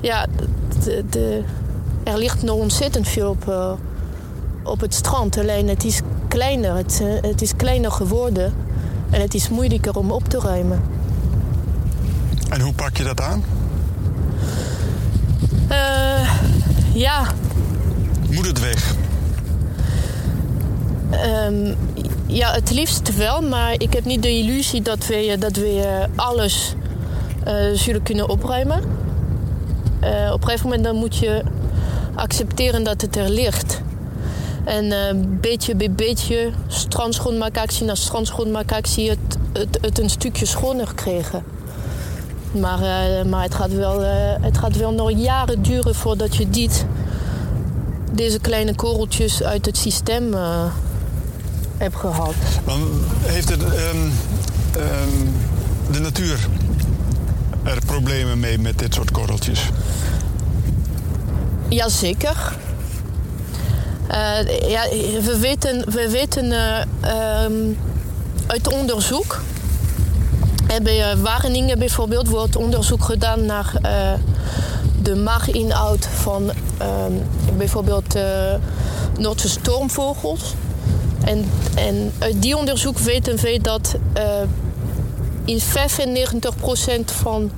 ja, 0.00 0.26
de, 0.84 1.04
de, 1.10 1.42
er 2.02 2.18
ligt 2.18 2.42
nog 2.42 2.56
ontzettend 2.56 3.08
veel 3.08 3.28
op, 3.28 3.44
uh, 3.48 3.72
op 4.62 4.80
het 4.80 4.94
strand. 4.94 5.38
Alleen 5.38 5.68
het 5.68 5.84
is 5.84 6.00
kleiner, 6.28 6.76
het, 6.76 7.02
het 7.20 7.42
is 7.42 7.56
kleiner 7.56 7.90
geworden 7.90 8.54
en 9.10 9.20
het 9.20 9.34
is 9.34 9.48
moeilijker 9.48 9.96
om 9.96 10.10
op 10.10 10.28
te 10.28 10.38
ruimen. 10.38 10.82
En 12.48 12.60
hoe 12.60 12.72
pak 12.72 12.96
je 12.96 13.04
dat 13.04 13.20
aan? 13.20 13.44
ja, 16.94 17.32
moet 18.30 18.46
het 18.46 18.60
weg? 18.60 19.01
Um, 21.12 21.76
ja, 22.26 22.52
het 22.52 22.70
liefst 22.70 23.16
wel, 23.16 23.42
maar 23.42 23.72
ik 23.72 23.92
heb 23.92 24.04
niet 24.04 24.22
de 24.22 24.30
illusie 24.30 24.82
dat 24.82 25.06
we, 25.06 25.36
dat 25.38 25.56
we 25.56 26.06
alles 26.16 26.74
uh, 27.46 27.54
zullen 27.74 28.02
kunnen 28.02 28.28
opruimen. 28.28 28.78
Op 30.32 30.40
een 30.40 30.44
gegeven 30.44 30.66
moment 30.66 30.84
dan 30.84 30.96
moet 30.96 31.16
je 31.16 31.42
accepteren 32.14 32.84
dat 32.84 33.00
het 33.00 33.16
er 33.16 33.30
ligt. 33.30 33.82
En 34.64 35.38
beetje 35.40 35.74
bij 35.74 35.90
beetje, 35.90 36.50
strandschoonmaakactie 36.68 37.84
na 37.84 37.94
strandschoonmaakactie, 37.94 39.10
het, 39.10 39.38
het, 39.52 39.78
het 39.80 39.98
een 39.98 40.10
stukje 40.10 40.46
schoner 40.46 40.94
kregen. 40.94 41.44
Maar, 42.52 42.78
maar 43.26 43.42
het, 43.42 43.54
gaat 43.54 43.74
wel, 43.74 44.00
het 44.40 44.58
gaat 44.58 44.76
wel 44.76 44.92
nog 44.92 45.10
jaren 45.12 45.62
duren 45.62 45.94
voordat 45.94 46.36
je 46.36 46.50
dit 46.50 46.86
deze 48.12 48.38
kleine 48.38 48.74
korreltjes 48.74 49.42
uit 49.42 49.66
het 49.66 49.76
systeem 49.76 50.34
heb 51.82 51.94
gehad. 51.94 52.34
heeft 53.22 53.48
het, 53.48 53.62
um, 53.62 54.12
um, 54.76 55.34
de 55.90 56.00
natuur 56.00 56.48
er 57.62 57.78
problemen 57.86 58.40
mee 58.40 58.58
met 58.58 58.78
dit 58.78 58.94
soort 58.94 59.10
korreltjes? 59.10 59.68
Jazeker. 61.68 62.56
Uh, 64.10 64.68
ja, 64.68 64.88
we 65.22 65.38
weten, 65.40 65.90
we 65.90 66.10
weten 66.10 66.44
uh, 66.44 67.44
um, 67.44 67.78
uit 68.46 68.72
onderzoek. 68.72 69.40
Bij 70.82 71.16
Wageningen 71.16 71.78
bijvoorbeeld 71.78 72.28
wordt 72.28 72.56
onderzoek 72.56 73.04
gedaan 73.04 73.46
naar 73.46 73.72
de 75.02 75.14
maaginhoud 75.16 76.08
van 76.14 76.50
bijvoorbeeld 77.56 78.16
uh, 78.16 78.22
Noordse 79.18 79.48
stormvogels. 79.48 80.54
En, 81.24 81.50
en 81.74 82.12
uit 82.18 82.42
die 82.42 82.56
onderzoek 82.56 82.98
weten 82.98 83.36
we 83.36 83.58
dat 83.62 83.94
uh, 84.16 84.22
in 85.44 85.60
95% 85.60 85.64
van, 87.04 87.50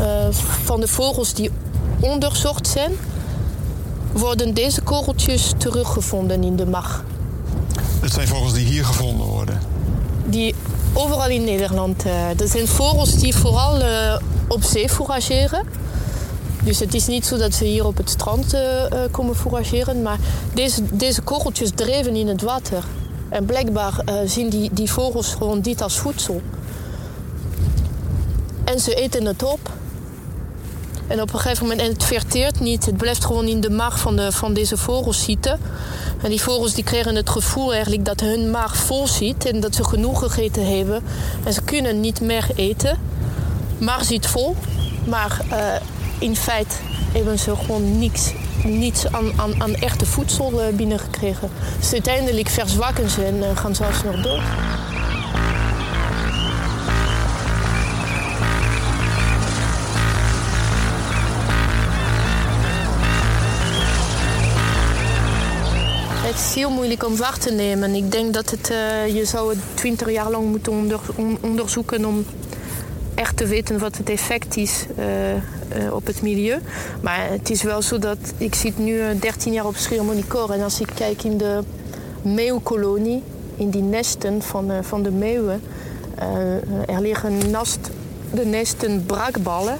uh, 0.00 0.26
van 0.64 0.80
de 0.80 0.88
vogels 0.88 1.34
die 1.34 1.50
onderzocht 2.00 2.66
zijn, 2.66 2.92
worden 4.12 4.54
deze 4.54 4.80
korreltjes 4.80 5.52
teruggevonden 5.56 6.44
in 6.44 6.56
de 6.56 6.66
mag. 6.66 7.04
Het 8.00 8.12
zijn 8.12 8.28
vogels 8.28 8.52
die 8.52 8.66
hier 8.66 8.84
gevonden 8.84 9.26
worden? 9.26 9.60
Die 10.26 10.54
overal 10.92 11.28
in 11.28 11.44
Nederland. 11.44 12.06
Uh, 12.06 12.12
dat 12.36 12.48
zijn 12.48 12.66
vogels 12.66 13.14
die 13.14 13.34
vooral 13.34 13.82
op 14.48 14.62
zee 14.62 14.88
forageren. 14.88 15.66
Dus 16.68 16.78
het 16.78 16.94
is 16.94 17.06
niet 17.06 17.26
zo 17.26 17.36
dat 17.36 17.54
ze 17.54 17.64
hier 17.64 17.86
op 17.86 17.96
het 17.96 18.10
strand 18.10 18.54
uh, 18.54 18.60
komen 19.10 19.36
forageren, 19.36 20.02
maar 20.02 20.18
deze, 20.54 20.82
deze 20.92 21.22
korreltjes 21.22 21.70
dreven 21.74 22.16
in 22.16 22.28
het 22.28 22.42
water. 22.42 22.84
En 23.28 23.44
blijkbaar 23.44 23.92
uh, 24.04 24.14
zien 24.24 24.48
die, 24.48 24.70
die 24.72 24.90
vogels 24.90 25.34
gewoon 25.34 25.60
dit 25.60 25.82
als 25.82 25.98
voedsel. 25.98 26.42
En 28.64 28.80
ze 28.80 28.94
eten 28.94 29.24
het 29.24 29.42
op. 29.42 29.70
En 31.06 31.22
op 31.22 31.32
een 31.32 31.38
gegeven 31.38 31.62
moment, 31.62 31.80
en 31.80 31.92
het 31.92 32.04
verteert 32.04 32.60
niet, 32.60 32.86
het 32.86 32.96
blijft 32.96 33.24
gewoon 33.24 33.46
in 33.46 33.60
de 33.60 33.70
maag 33.70 33.98
van, 33.98 34.16
de, 34.16 34.32
van 34.32 34.54
deze 34.54 34.76
vogels 34.76 35.24
zitten. 35.24 35.58
En 36.22 36.30
die 36.30 36.42
vogels 36.42 36.74
die 36.74 36.84
kregen 36.84 37.14
het 37.14 37.30
gevoel 37.30 37.72
eigenlijk 37.72 38.04
dat 38.04 38.20
hun 38.20 38.50
maag 38.50 38.76
vol 38.76 39.06
zit 39.06 39.44
en 39.44 39.60
dat 39.60 39.74
ze 39.74 39.84
genoeg 39.84 40.18
gegeten 40.18 40.76
hebben. 40.76 41.02
En 41.44 41.52
ze 41.52 41.62
kunnen 41.62 42.00
niet 42.00 42.20
meer 42.20 42.46
eten. 42.54 42.98
Maag 43.78 44.04
zit 44.04 44.26
vol, 44.26 44.56
maar 45.04 45.40
in 46.18 46.36
feite 46.36 46.74
hebben 47.12 47.38
ze 47.38 47.56
gewoon 47.56 47.98
niks, 47.98 48.32
niets 48.64 49.12
aan, 49.12 49.32
aan, 49.58 49.74
echte 49.74 50.06
voedsel 50.06 50.60
eh, 50.62 50.74
binnengekregen. 50.74 51.50
Dus 51.78 51.92
uiteindelijk 51.92 52.48
verzwakken 52.48 53.10
ze 53.10 53.24
en 53.24 53.42
eh, 53.42 53.56
gaan 53.56 53.74
zelfs 53.74 54.02
nog 54.02 54.22
dood. 54.22 54.42
Het 66.28 66.36
is 66.36 66.54
heel 66.54 66.70
moeilijk 66.70 67.06
om 67.06 67.16
waar 67.16 67.38
te 67.38 67.50
nemen. 67.50 67.94
Ik 67.94 68.12
denk 68.12 68.34
dat 68.34 68.50
het, 68.50 68.70
uh, 68.70 69.14
je 69.14 69.24
zou 69.24 69.50
het 69.50 69.58
twintig 69.74 70.10
jaar 70.10 70.30
lang 70.30 70.46
moeten 70.46 70.72
onder, 70.72 71.00
onderzoeken 71.40 72.04
om 72.04 72.24
echt 73.18 73.36
te 73.36 73.46
weten 73.46 73.78
wat 73.78 73.96
het 73.96 74.10
effect 74.10 74.56
is 74.56 74.86
uh, 74.98 75.34
uh, 75.34 75.40
op 75.92 76.06
het 76.06 76.22
milieu. 76.22 76.58
Maar 77.00 77.30
het 77.30 77.50
is 77.50 77.62
wel 77.62 77.82
zo 77.82 77.98
dat 77.98 78.18
ik 78.36 78.54
zit 78.54 78.78
nu 78.78 79.18
13 79.18 79.52
jaar 79.52 79.66
op 79.66 79.76
Schiermonnikoor 79.76 80.50
en 80.50 80.62
als 80.62 80.80
ik 80.80 80.88
kijk 80.94 81.22
in 81.22 81.38
de 81.38 81.62
meeuwkolonie, 82.22 83.22
in 83.56 83.70
die 83.70 83.82
nesten 83.82 84.42
van, 84.42 84.84
van 84.84 85.02
de 85.02 85.10
meeuwen, 85.10 85.62
er 86.86 87.00
liggen 87.00 87.50
naast 87.50 87.90
de 88.32 88.44
nesten 88.44 89.04
braakballen. 89.06 89.78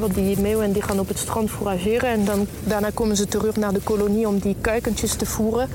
Want 0.00 0.14
die 0.14 0.40
meeuwen 0.40 0.72
die 0.72 0.82
gaan 0.82 1.00
op 1.00 1.08
het 1.08 1.18
strand 1.18 1.50
forageren 1.50 2.08
en 2.08 2.24
dan, 2.24 2.46
daarna 2.64 2.90
komen 2.94 3.16
ze 3.16 3.26
terug 3.26 3.56
naar 3.56 3.72
de 3.72 3.80
kolonie 3.80 4.28
om 4.28 4.38
die 4.38 4.56
kuikentjes 4.60 5.14
te 5.14 5.26
voeren. 5.26 5.68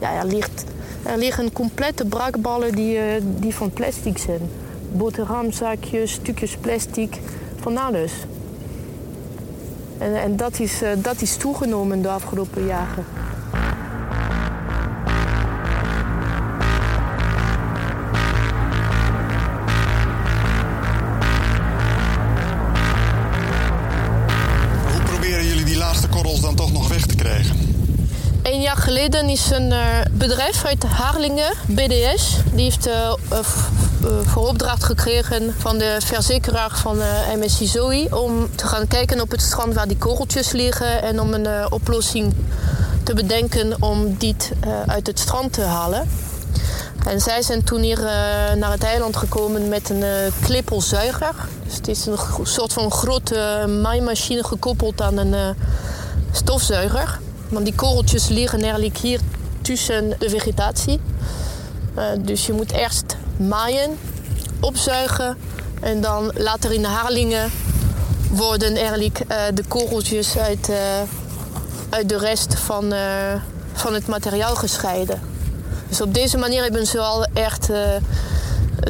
Ja, 0.00 0.18
er, 0.18 0.26
ligt, 0.26 0.64
er 1.02 1.18
liggen 1.18 1.52
complete 1.52 2.04
braakballen 2.04 2.74
die, 2.74 2.98
die 3.38 3.54
van 3.54 3.70
plastic 3.70 4.18
zijn 4.18 4.40
boterhamzakjes, 4.92 6.12
stukjes 6.12 6.56
plastic, 6.56 7.20
van 7.60 7.76
alles. 7.76 8.12
En, 9.98 10.14
en 10.22 10.36
dat, 10.36 10.58
is, 10.58 10.82
eh, 10.82 10.90
dat 10.96 11.22
is 11.22 11.36
toegenomen 11.36 12.02
de 12.02 12.08
afgelopen 12.08 12.66
jaren. 12.66 13.04
Hoe 24.92 25.02
proberen 25.04 25.46
jullie 25.46 25.64
die 25.64 25.76
laatste 25.76 26.08
korrels 26.08 26.40
dan 26.40 26.54
toch 26.54 26.72
nog 26.72 26.88
weg 26.88 27.06
te 27.06 27.14
krijgen? 27.14 27.56
Een 28.42 28.60
jaar 28.60 28.76
geleden 28.76 29.28
is 29.28 29.50
een 29.50 29.72
eh, 29.72 30.00
bedrijf 30.12 30.64
uit 30.64 30.82
Harlingen, 30.82 31.52
BDS, 31.66 32.36
die 32.52 32.62
heeft 32.62 32.86
eh, 32.86 33.12
voor 34.24 34.48
opdracht 34.48 34.84
gekregen 34.84 35.54
van 35.58 35.78
de 35.78 35.96
verzekeraar 36.04 36.70
van 36.76 36.98
MSC 37.38 37.60
Zoe 37.62 38.06
om 38.10 38.56
te 38.56 38.66
gaan 38.66 38.86
kijken 38.86 39.20
op 39.20 39.30
het 39.30 39.42
strand 39.42 39.74
waar 39.74 39.88
die 39.88 39.96
korreltjes 39.96 40.52
liggen 40.52 41.02
en 41.02 41.20
om 41.20 41.34
een 41.34 41.72
oplossing 41.72 42.34
te 43.02 43.14
bedenken 43.14 43.82
om 43.82 44.16
dit 44.18 44.52
uit 44.86 45.06
het 45.06 45.18
strand 45.18 45.52
te 45.52 45.62
halen. 45.62 46.08
En 47.06 47.20
zij 47.20 47.42
zijn 47.42 47.64
toen 47.64 47.80
hier 47.80 48.00
naar 48.56 48.70
het 48.70 48.84
eiland 48.84 49.16
gekomen 49.16 49.68
met 49.68 49.90
een 49.90 50.04
klippelzuiger. 50.40 51.34
Dus 51.64 51.74
het 51.74 51.88
is 51.88 52.06
een 52.06 52.18
soort 52.42 52.72
van 52.72 52.90
grote 52.90 53.64
maaimachine 53.82 54.44
gekoppeld 54.44 55.00
aan 55.00 55.16
een 55.16 55.54
stofzuiger. 56.32 57.18
Want 57.48 57.64
die 57.64 57.74
korreltjes 57.74 58.28
liggen 58.28 58.60
eigenlijk 58.60 58.98
hier 58.98 59.20
tussen 59.62 60.14
de 60.18 60.30
vegetatie. 60.30 61.00
Uh, 61.98 62.04
dus 62.18 62.46
je 62.46 62.52
moet 62.52 62.72
eerst 62.72 63.16
maaien, 63.36 63.98
opzuigen 64.60 65.36
en 65.80 66.00
dan 66.00 66.32
later 66.34 66.72
in 66.72 66.82
de 66.82 66.88
harlingen 66.88 67.50
worden 68.30 68.76
eigenlijk 68.76 69.20
uh, 69.28 69.36
de 69.54 69.64
korreltjes 69.68 70.38
uit, 70.38 70.68
uh, 70.68 70.76
uit 71.88 72.08
de 72.08 72.18
rest 72.18 72.54
van, 72.58 72.94
van 73.72 73.94
het 73.94 74.06
materiaal 74.06 74.56
gescheiden. 74.56 75.20
Dus 75.88 76.00
op 76.00 76.14
deze 76.14 76.36
manier 76.36 76.62
hebben 76.62 76.86
ze 76.86 76.98
al 76.98 77.24
echt 77.32 77.70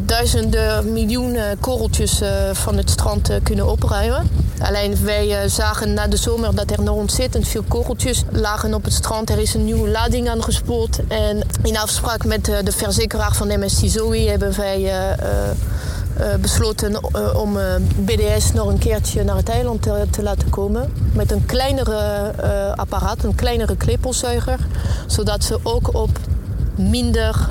duizenden 0.03 0.93
miljoenen 0.93 1.61
korreltjes 1.61 2.21
van 2.53 2.77
het 2.77 2.91
strand 2.91 3.31
kunnen 3.43 3.67
opruimen. 3.71 4.46
Alleen 4.61 5.05
wij 5.05 5.45
uh, 5.45 5.51
zagen 5.51 5.95
na 5.95 6.07
de 6.07 6.17
zomer 6.17 6.55
dat 6.55 6.71
er 6.71 6.83
nog 6.83 6.97
ontzettend 6.97 7.49
veel 7.49 7.65
korreltjes 7.69 8.25
lagen 8.31 8.75
op 8.75 8.85
het 8.85 8.93
strand. 8.93 9.31
Er 9.31 9.39
is 9.39 9.55
een 9.55 9.65
nieuwe 9.65 9.89
lading 9.89 10.29
aangespoeld. 10.29 10.99
En 11.09 11.43
in 11.63 11.79
afspraak 11.79 12.25
met 12.25 12.49
uh, 12.49 12.57
de 12.65 12.73
verzekeraar 12.73 13.35
van 13.35 13.61
MSC 13.61 13.83
Zoe 13.85 14.29
hebben 14.29 14.57
wij 14.57 14.81
uh, 14.81 16.35
besloten 16.41 17.15
om 17.37 17.59
BDS 17.97 18.53
nog 18.53 18.69
een 18.69 18.79
keertje 18.79 19.25
naar 19.25 19.37
het 19.37 19.49
eiland 19.49 19.83
te, 19.83 20.05
te 20.11 20.23
laten 20.23 20.51
komen. 20.51 20.93
Met 21.13 21.31
een 21.31 21.47
kleinere 21.47 22.33
apparaat, 22.77 23.25
een 23.25 23.35
kleinere 23.35 23.77
klepelzuiger. 23.77 24.59
Zodat 25.07 25.45
ze 25.45 25.59
ook 25.63 25.95
op 25.95 26.19
minder 26.75 27.49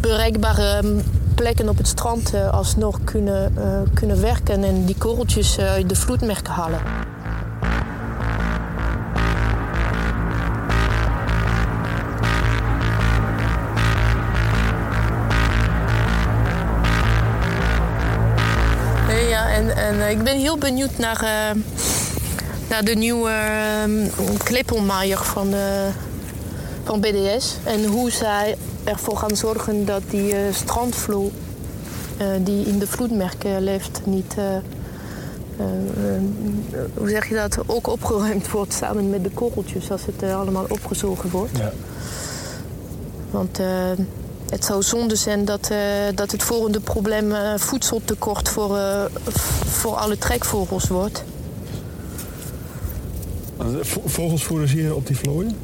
bereikbare 0.00 0.82
plekken 1.40 1.68
op 1.68 1.76
het 1.76 1.86
strand 1.86 2.34
uh, 2.34 2.52
alsnog 2.52 2.98
kunnen, 3.04 3.54
uh, 3.58 3.64
kunnen 3.94 4.20
werken 4.20 4.64
en 4.64 4.84
die 4.84 4.94
korreltjes 4.98 5.58
uh, 5.58 5.70
uit 5.70 5.88
de 5.88 5.94
vloedmerken 5.94 6.52
halen. 6.52 6.80
En, 19.76 20.10
ik 20.10 20.22
ben 20.22 20.36
heel 20.38 20.58
benieuwd 20.58 20.98
naar, 20.98 21.24
naar 22.68 22.84
de 22.84 22.94
nieuwe 22.94 23.32
klippelmaaier 24.44 25.18
van, 25.18 25.54
van 26.84 27.00
BDS 27.00 27.56
en 27.64 27.84
hoe 27.84 28.10
zij 28.10 28.56
ervoor 28.84 29.16
gaan 29.16 29.36
zorgen 29.36 29.84
dat 29.84 30.02
die 30.10 30.32
uh, 30.32 30.38
strandvloer 30.52 31.30
uh, 32.20 32.26
die 32.40 32.66
in 32.66 32.78
de 32.78 32.86
vloedmerken 32.86 33.62
leeft 33.62 34.00
niet, 34.04 34.34
hoe 36.94 37.08
zeg 37.08 37.28
je 37.28 37.34
dat, 37.34 37.58
ook 37.66 37.86
opgeruimd 37.86 38.50
wordt 38.56 38.72
samen 38.72 39.10
met 39.10 39.24
de 39.24 39.30
korreltjes 39.30 39.90
als 39.90 40.06
het 40.06 40.22
allemaal 40.22 40.66
opgezogen 40.68 41.30
wordt. 41.30 41.58
Ja. 41.58 41.72
Want 43.30 43.58
het 44.50 44.64
zou 44.64 44.82
zonde 44.82 45.16
zijn 45.16 45.44
dat, 45.44 45.70
dat 46.14 46.30
het 46.32 46.42
volgende 46.42 46.80
probleem 46.80 47.32
voedseltekort 47.56 48.48
voor, 48.48 48.78
voor 49.64 49.94
alle 49.94 50.18
trekvogels 50.18 50.88
wordt. 50.88 51.24
Vogels 54.04 54.42
fourageren 54.42 54.96
op 54.96 55.06
die 55.06 55.16
vlooien? 55.16 55.56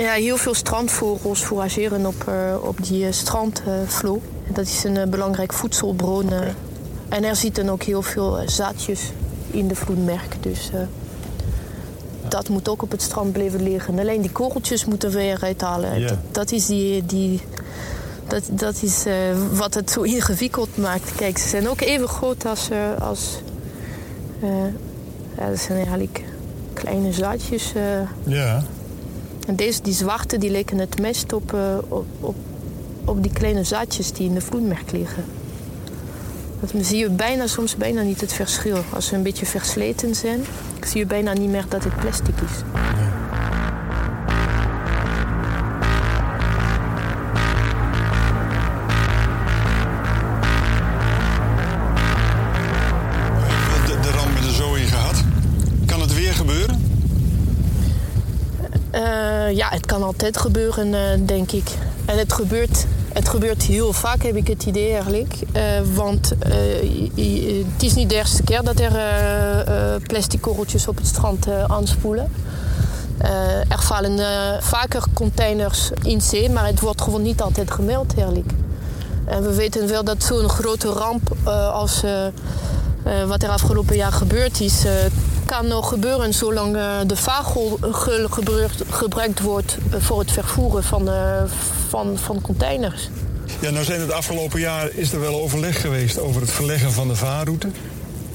Ja, 0.00 0.12
heel 0.12 0.36
veel 0.36 0.54
strandvogels 0.54 1.42
fourageren 1.42 2.06
op, 2.06 2.24
uh, 2.28 2.56
op 2.62 2.84
die 2.84 3.04
uh, 3.04 3.12
strandvloer. 3.12 4.20
Dat 4.48 4.66
is 4.66 4.84
een 4.84 4.96
uh, 4.96 5.04
belangrijk 5.04 5.52
voedselbron. 5.52 6.24
Okay. 6.26 6.54
En 7.08 7.24
er 7.24 7.36
zitten 7.36 7.68
ook 7.68 7.82
heel 7.82 8.02
veel 8.02 8.38
zaadjes 8.46 9.00
in 9.50 9.68
de 9.68 9.74
vloedmerk. 9.74 10.36
Dus 10.40 10.70
dat 12.28 12.48
moet 12.48 12.68
ook 12.68 12.82
op 12.82 12.90
het 12.90 13.02
strand 13.02 13.32
blijven 13.32 13.62
liggen. 13.62 13.98
Alleen 13.98 14.20
die 14.20 14.32
korreltjes 14.32 14.84
moeten 14.84 15.10
we 15.10 15.20
eruit 15.20 15.60
halen. 15.60 15.98
Yeah. 15.98 16.08
Dat, 16.08 16.18
dat, 16.30 16.52
is, 16.52 16.66
die, 16.66 17.06
die, 17.06 17.40
dat, 18.26 18.42
dat 18.50 18.82
is 18.82 19.04
wat 19.52 19.74
het 19.74 19.90
zo 19.90 20.02
ingewikkeld 20.02 20.76
maakt. 20.76 21.14
Kijk, 21.14 21.38
ze 21.38 21.48
zijn 21.48 21.68
ook 21.68 21.80
even 21.80 22.08
groot 22.08 22.46
als... 22.46 22.68
als 23.00 23.38
ja, 25.38 25.48
dat 25.48 25.58
zijn 25.58 25.76
eigenlijk 25.78 26.24
kleine 26.72 27.12
zaadjes. 27.12 27.72
Ja. 28.24 28.62
En 29.50 29.56
deze, 29.56 29.82
die 29.82 29.94
zwarte, 29.94 30.38
die 30.38 30.50
leken 30.50 30.78
het 30.78 31.00
meest 31.00 31.32
op, 31.32 31.52
uh, 31.52 31.78
op, 31.88 32.06
op, 32.20 32.36
op, 33.04 33.22
die 33.22 33.32
kleine 33.32 33.64
zaadjes 33.64 34.12
die 34.12 34.26
in 34.26 34.34
de 34.34 34.40
vloedmerk 34.40 34.92
liggen. 34.92 35.24
Dan 36.72 36.84
zie 36.84 36.98
je 36.98 37.08
bijna, 37.08 37.46
soms 37.46 37.76
bijna 37.76 38.02
niet 38.02 38.20
het 38.20 38.32
verschil. 38.32 38.78
Als 38.92 39.06
ze 39.06 39.14
een 39.14 39.22
beetje 39.22 39.46
versleten 39.46 40.14
zijn, 40.14 40.44
zie 40.86 40.98
je 40.98 41.06
bijna 41.06 41.32
niet 41.32 41.50
meer 41.50 41.64
dat 41.68 41.84
het 41.84 41.96
plastic 41.96 42.34
is. 42.34 42.69
Ja, 59.54 59.68
het 59.68 59.86
kan 59.86 60.02
altijd 60.02 60.36
gebeuren, 60.36 60.86
uh, 60.86 61.00
denk 61.26 61.52
ik. 61.52 61.70
En 62.04 62.18
het 62.18 62.32
gebeurt, 62.32 62.86
het 63.12 63.28
gebeurt 63.28 63.62
heel 63.62 63.92
vaak, 63.92 64.22
heb 64.22 64.36
ik 64.36 64.46
het 64.46 64.64
idee 64.64 64.92
eigenlijk. 64.92 65.34
Uh, 65.56 65.62
want 65.94 66.32
uh, 66.32 67.64
het 67.72 67.82
is 67.82 67.94
niet 67.94 68.08
de 68.08 68.14
eerste 68.14 68.42
keer 68.42 68.62
dat 68.62 68.80
er 68.80 68.92
plastic 70.02 70.40
korreltjes 70.40 70.88
op 70.88 70.96
het 70.96 71.06
strand 71.06 71.46
aanspoelen. 71.66 72.32
er 73.68 73.82
vallen 73.82 74.18
vaker 74.62 75.02
containers 75.14 75.90
in 76.02 76.20
zee, 76.20 76.50
maar 76.50 76.66
het 76.66 76.80
wordt 76.80 77.00
gewoon 77.00 77.22
niet 77.22 77.40
altijd 77.40 77.70
gemeld, 77.70 78.14
eigenlijk. 78.16 78.50
En 79.24 79.42
we 79.42 79.54
weten 79.54 79.88
wel 79.88 80.04
dat 80.04 80.22
zo'n 80.22 80.48
grote 80.48 80.88
ramp 80.88 81.36
als 81.72 82.02
wat 83.26 83.42
er 83.42 83.48
afgelopen 83.48 83.96
jaar 83.96 84.12
gebeurd 84.12 84.60
is, 84.60 84.84
kan 85.50 85.66
nog 85.66 85.88
gebeuren 85.88 86.34
zolang 86.34 86.76
uh, 86.76 86.98
de 87.06 87.16
vagel 87.16 87.78
gebruikt 88.90 89.40
wordt 89.40 89.76
eh, 89.90 90.00
voor 90.00 90.18
het 90.18 90.32
vervoeren 90.32 90.84
van, 90.84 91.08
uh, 91.08 91.42
van, 91.88 92.18
van 92.18 92.40
containers. 92.40 93.10
Ja, 93.60 93.70
nou 93.70 93.84
zijn 93.84 94.00
het 94.00 94.12
afgelopen 94.12 94.60
jaar 94.60 94.90
is 94.92 95.12
er 95.12 95.20
wel 95.20 95.40
overleg 95.40 95.80
geweest 95.80 96.18
over 96.18 96.40
het 96.40 96.50
verleggen 96.50 96.92
van 96.92 97.08
de 97.08 97.16
vaarroute. 97.16 97.68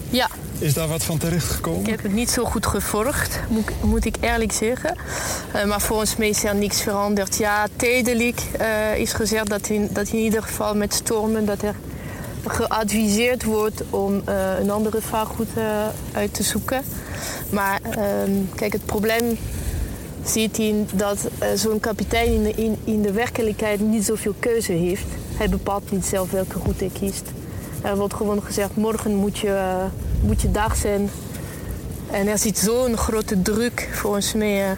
Ja. 0.09 0.29
Is 0.59 0.73
daar 0.73 0.87
wat 0.87 1.03
van 1.03 1.17
terecht 1.17 1.51
gekomen? 1.51 1.81
Ik 1.81 1.89
heb 1.89 2.03
het 2.03 2.13
niet 2.13 2.29
zo 2.29 2.43
goed 2.43 2.65
gevolgd, 2.65 3.39
moet, 3.49 3.71
moet 3.81 4.05
ik 4.05 4.15
eerlijk 4.19 4.51
zeggen. 4.51 4.97
Uh, 5.55 5.65
maar 5.65 5.81
volgens 5.81 6.15
mij 6.15 6.29
is 6.29 6.43
er 6.43 6.55
niks 6.55 6.81
veranderd. 6.81 7.37
Ja, 7.37 7.67
tijdelijk 7.75 8.41
uh, 8.61 8.97
is 8.97 9.13
gezegd 9.13 9.49
dat 9.49 9.69
in, 9.69 9.89
dat 9.91 10.07
in 10.07 10.19
ieder 10.19 10.43
geval 10.43 10.75
met 10.75 10.93
stormen... 10.93 11.45
dat 11.45 11.61
er 11.61 11.75
geadviseerd 12.47 13.43
wordt 13.43 13.83
om 13.89 14.21
uh, 14.29 14.59
een 14.59 14.71
andere 14.71 15.01
vaarroute 15.01 15.61
uit 16.13 16.33
te 16.33 16.43
zoeken. 16.43 16.81
Maar 17.49 17.79
ehm, 17.89 18.31
kijk, 18.55 18.73
het 18.73 18.85
probleem 18.85 19.37
ziet 20.23 20.57
in 20.57 20.87
dat 20.93 21.17
uh, 21.41 21.47
zo'n 21.55 21.79
kapitein 21.79 22.33
in 22.33 22.43
de, 22.43 22.77
in, 22.83 23.01
de 23.01 23.11
werkelijkheid 23.11 23.79
niet 23.79 24.05
zoveel 24.05 24.35
keuze 24.39 24.71
heeft. 24.71 25.05
Hij 25.37 25.49
bepaalt 25.49 25.91
niet 25.91 26.05
zelf 26.05 26.31
welke 26.31 26.59
route 26.63 26.83
hij 26.83 26.93
kiest. 26.93 27.23
Er 27.81 27.97
wordt 27.97 28.13
gewoon 28.13 28.43
gezegd, 28.43 28.75
morgen 28.75 29.15
moet 29.15 29.37
je, 29.37 29.85
moet 30.21 30.41
je 30.41 30.51
dag 30.51 30.75
zijn. 30.75 31.09
En 32.11 32.27
er 32.27 32.37
zit 32.37 32.57
zo'n 32.57 32.97
grote 32.97 33.41
druk 33.41 33.89
volgens 33.91 34.33
mij. 34.33 34.69
Uh, 34.69 34.77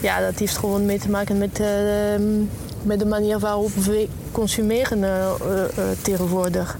ja, 0.00 0.20
dat 0.20 0.38
heeft 0.38 0.56
gewoon 0.56 0.86
mee 0.86 0.98
te 0.98 1.10
maken 1.10 1.38
met, 1.38 1.60
ehm, 1.60 2.22
met 2.82 2.98
de 2.98 3.06
manier 3.06 3.38
waarop 3.38 3.74
we 3.74 4.08
consumeren 4.32 5.04
tegenwoordig. 6.02 6.78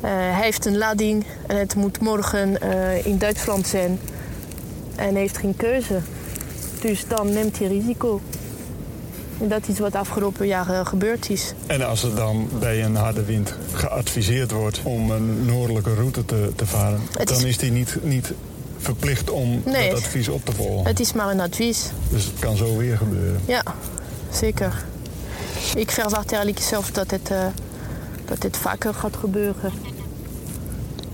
Hij 0.00 0.42
heeft 0.44 0.64
een 0.66 0.78
lading 0.78 1.24
en 1.46 1.56
het 1.56 1.74
moet 1.74 2.00
morgen 2.00 2.58
in 3.04 3.18
Duitsland 3.18 3.66
zijn 3.66 3.98
en 4.96 5.14
heeft 5.14 5.38
geen 5.38 5.56
keuze. 5.56 5.98
Dus 6.80 7.04
dan 7.08 7.32
neemt 7.32 7.58
hij 7.58 7.68
risico. 7.68 8.20
En 9.40 9.48
dat 9.48 9.68
is 9.68 9.78
wat 9.78 9.94
afgelopen 9.94 10.46
jaren 10.46 10.86
gebeurd 10.86 11.30
is. 11.30 11.52
En 11.66 11.86
als 11.88 12.02
er 12.02 12.14
dan 12.14 12.48
bij 12.60 12.84
een 12.84 12.96
harde 12.96 13.24
wind 13.24 13.54
geadviseerd 13.72 14.50
wordt 14.50 14.80
om 14.82 15.10
een 15.10 15.46
noordelijke 15.46 15.94
route 15.94 16.24
te, 16.24 16.52
te 16.56 16.66
varen, 16.66 17.00
dan 17.24 17.46
is 17.46 17.58
die 17.58 17.70
niet, 17.70 17.96
niet 18.02 18.32
verplicht 18.78 19.30
om 19.30 19.62
Nee. 19.64 19.90
dat 19.90 19.98
advies 19.98 20.28
op 20.28 20.44
te 20.44 20.52
volgen. 20.52 20.86
Het 20.86 21.00
is 21.00 21.12
maar 21.12 21.30
een 21.30 21.40
advies. 21.40 21.90
Dus 22.10 22.24
het 22.24 22.38
kan 22.38 22.56
zo 22.56 22.76
weer 22.76 22.96
gebeuren. 22.96 23.40
Ja, 23.46 23.62
zeker. 24.32 24.84
Ik 25.74 25.90
verwacht 25.90 26.32
eigenlijk 26.32 26.62
zelf 26.62 26.90
dat 26.90 27.10
het, 27.10 27.30
eh, 27.30 27.46
dat 28.28 28.40
dit 28.40 28.56
vaker 28.56 28.94
gaat 28.94 29.16
gebeuren 29.16 29.72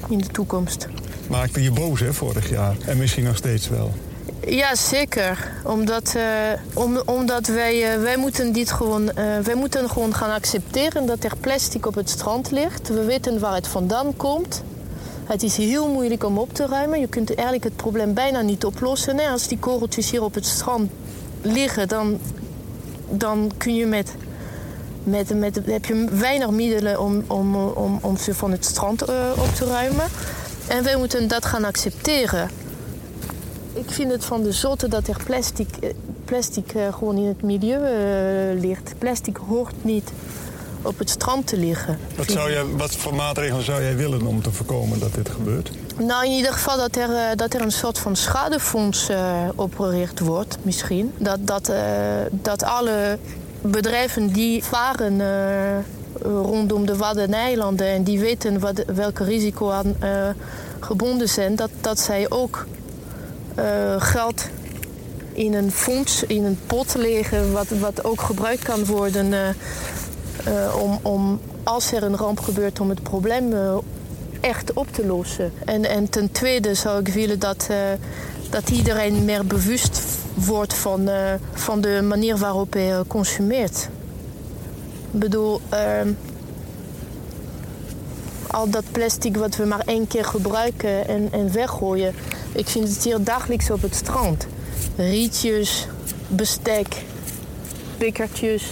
in 0.09 0.19
de 0.19 0.27
toekomst. 0.27 0.89
Maakte 1.29 1.63
je 1.63 1.71
boos 1.71 2.01
hè, 2.01 2.13
vorig 2.13 2.51
jaar. 2.51 2.77
En 2.87 2.99
misschien 2.99 3.25
nog 3.25 3.37
steeds 3.37 3.69
wel. 3.69 3.93
Ja, 4.47 4.75
zeker. 4.75 5.53
Omdat, 5.65 6.15
eh, 6.15 6.25
om, 6.75 7.03
omdat 7.05 7.47
wij, 7.47 7.93
eh, 7.93 8.01
wij, 8.01 8.17
moeten 8.17 8.53
dit 8.53 8.71
gewoon, 8.71 9.13
eh, 9.13 9.39
wij 9.39 9.55
moeten 9.55 9.89
gewoon 9.91 10.15
gaan 10.15 10.31
accepteren 10.31 11.07
dat 11.07 11.25
er 11.25 11.37
plastic 11.41 11.87
op 11.87 11.95
het 11.95 12.11
strand 12.11 12.51
ligt. 12.51 12.89
We 12.89 13.05
weten 13.05 13.39
waar 13.39 13.55
het 13.55 13.69
vandaan 13.69 14.17
komt. 14.17 14.63
Het 15.25 15.43
is 15.43 15.57
heel 15.57 15.89
moeilijk 15.89 16.25
om 16.25 16.39
op 16.39 16.55
te 16.55 16.67
ruimen. 16.67 17.01
Je 17.01 17.07
kunt 17.07 17.35
eigenlijk 17.35 17.65
het 17.65 17.77
probleem 17.77 18.15
bijna 18.15 18.41
niet 18.41 18.65
oplossen. 18.65 19.19
hè. 19.19 19.29
Als 19.29 19.49
die 19.49 19.59
korreltjes 19.59 20.11
hier 20.11 20.23
op 20.23 20.35
het 20.35 20.47
strand 20.47 20.91
liggen, 21.43 21.89
dan, 21.89 22.19
dan 23.11 23.53
kun 23.57 23.75
je 23.75 23.87
met, 23.87 24.15
met, 25.05 25.39
met, 25.39 25.61
heb 25.65 25.85
je 25.85 26.07
weinig 26.11 26.51
middelen 26.51 27.01
om, 27.01 27.25
om, 27.27 27.57
om, 27.57 27.99
om 28.01 28.17
ze 28.17 28.35
van 28.35 28.51
het 28.51 28.65
strand 28.65 29.03
eh, 29.03 29.15
op 29.37 29.55
te 29.55 29.65
ruimen. 29.65 30.07
En 30.67 30.85
wij 30.85 30.97
moeten 30.97 31.29
dat 31.29 31.45
gaan 31.45 31.65
accepteren. 31.65 32.51
Ik 33.75 33.91
vind 33.91 34.13
het 34.13 34.25
van 34.25 34.43
de 34.43 34.53
zotte 34.53 34.89
dat 34.89 35.09
er 35.09 35.17
plastic, 35.25 35.69
eh, 35.81 35.91
plastic 36.25 36.73
eh, 36.75 36.93
gewoon 36.93 37.17
in 37.17 37.27
het 37.27 37.43
milieu 37.43 37.85
eh, 37.85 38.61
ligt. 38.61 38.95
Plastic 38.99 39.37
hoort 39.37 39.85
niet 39.85 40.13
op 40.83 40.99
het 40.99 41.11
strand 41.11 41.47
te 41.47 41.57
liggen. 41.57 41.99
Wat, 42.17 42.31
zou 42.31 42.51
jij, 42.51 42.65
wat 42.65 42.97
voor 42.97 43.15
maatregelen 43.15 43.65
zou 43.65 43.83
jij 43.83 43.97
willen 43.97 44.27
om 44.27 44.43
te 44.43 44.53
voorkomen 44.53 44.99
dat 44.99 45.15
dit 45.15 45.29
gebeurt? 45.29 45.71
Nou, 45.99 46.25
in 46.25 46.31
ieder 46.31 46.53
geval 46.53 46.77
dat 46.77 46.97
er, 46.97 47.37
dat 47.37 47.55
er 47.55 47.61
een 47.61 47.73
soort 47.73 47.99
van 47.99 48.17
schadefonds 48.17 49.11
opgericht 49.55 50.21
wordt, 50.21 50.59
misschien. 50.63 51.13
Dat, 51.19 51.47
dat, 51.47 51.73
dat 52.31 52.63
alle 52.63 53.19
bedrijven 53.71 54.33
die 54.33 54.65
varen 54.65 55.21
eh, 55.21 55.79
rondom 56.23 56.87
de 56.87 56.97
Waddeneilanden 56.97 57.87
en 57.87 58.03
die 58.03 58.21
weten 58.21 58.61
wat, 58.61 58.85
welke 58.87 59.25
risico 59.25 59.71
aan 59.71 59.95
eh, 60.01 60.29
gebonden 60.81 61.29
zijn, 61.29 61.57
dat, 61.57 61.71
dat 61.81 62.01
zij 62.01 62.31
ook 62.31 62.67
eh, 63.55 63.65
geld 63.99 64.49
in 65.33 65.55
een 65.55 65.73
fonds, 65.73 66.25
in 66.25 66.45
een 66.45 66.59
pot 66.67 66.95
leggen, 66.95 67.53
wat, 67.53 67.69
wat 67.69 68.05
ook 68.05 68.21
gebruikt 68.21 68.63
kan 68.63 68.85
worden 68.85 69.57
om, 70.81 70.99
om, 71.03 71.41
als 71.63 71.93
er 71.93 72.03
een 72.03 72.17
ramp 72.17 72.41
gebeurt, 72.41 72.81
om 72.81 72.89
het 72.89 73.03
probleem 73.03 73.53
echt 74.41 74.73
op 74.73 74.87
te 74.93 75.07
lossen. 75.07 75.53
En, 75.65 75.85
en 75.85 76.09
ten 76.09 76.33
tweede 76.33 76.75
zou 76.75 77.01
ik 77.01 77.09
willen 77.09 77.39
dat, 77.39 77.69
dat 78.51 78.71
iedereen 78.71 79.25
meer 79.25 79.47
bewust 79.47 80.03
wordt 80.35 80.75
van, 80.75 81.09
eh, 81.09 81.35
van 81.53 81.81
de 81.81 82.03
manier 82.03 82.37
waarop 82.37 82.73
hij 82.73 82.93
eh, 82.93 83.01
consumeert. 83.07 83.89
Ik 85.13 85.21
bedoel, 85.21 85.61
ehm, 85.69 86.09
al 88.47 88.71
dat 88.71 88.85
plastic 88.93 89.37
wat 89.37 89.57
we 89.57 89.65
maar 89.65 89.83
één 89.87 90.07
keer 90.07 90.25
gebruiken 90.25 91.09
en, 91.09 91.29
en 91.33 91.53
weggooien. 91.53 92.15
Ik 92.53 92.69
vind 92.69 92.89
het 92.89 93.05
hier 93.05 93.25
dagelijks 93.25 93.71
op 93.71 93.83
het 93.83 93.95
strand. 93.95 94.47
Rietjes, 94.97 95.87
bestek, 96.29 97.03
pikkertjes. 97.99 98.65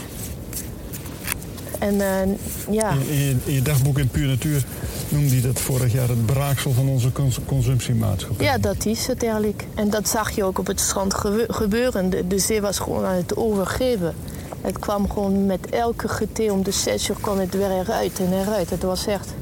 En 1.79 2.01
eh, 2.01 2.29
ja. 2.71 2.91
In, 2.91 3.41
je 3.45 3.63
dagboek 3.63 3.99
in 3.99 4.09
Puur 4.09 4.27
Natuur 4.27 4.65
noemde 5.13 5.35
je 5.35 5.41
dat 5.41 5.61
vorig 5.61 5.93
jaar 5.93 6.09
het 6.09 6.27
braaksel 6.27 6.71
van 6.71 6.89
onze 6.89 7.13
cons- 7.13 7.39
consumptiemaatschappij. 7.47 8.47
Ja, 8.47 8.59
dat 8.59 8.87
is 8.87 9.07
het 9.07 9.23
eigenlijk. 9.23 9.67
En 9.75 9.91
dat 9.91 10.09
zag 10.09 10.31
je 10.31 10.45
ook 10.45 10.59
op 10.59 10.67
het 10.67 10.81
strand 10.81 11.15
gebeuren. 11.49 12.29
De, 12.29 12.39
zee 12.39 12.61
was 12.61 12.79
gewoon 12.79 13.05
aan 13.05 13.15
het 13.15 13.37
overgeven. 13.37 14.15
Het 14.61 14.79
kwam 14.79 15.11
gewoon 15.11 15.47
met 15.47 15.71
elke 15.71 16.09
GT 16.09 16.51
om 16.51 16.63
de 16.63 16.71
zes 16.71 17.09
uur 17.09 17.17
kwam 17.21 17.39
het 17.39 17.55
weer 17.55 17.71
eruit 17.71 18.19
en 18.19 18.33
eruit. 18.33 18.71
Het 18.71 18.83
was 18.83 19.07
echt, 19.07 19.35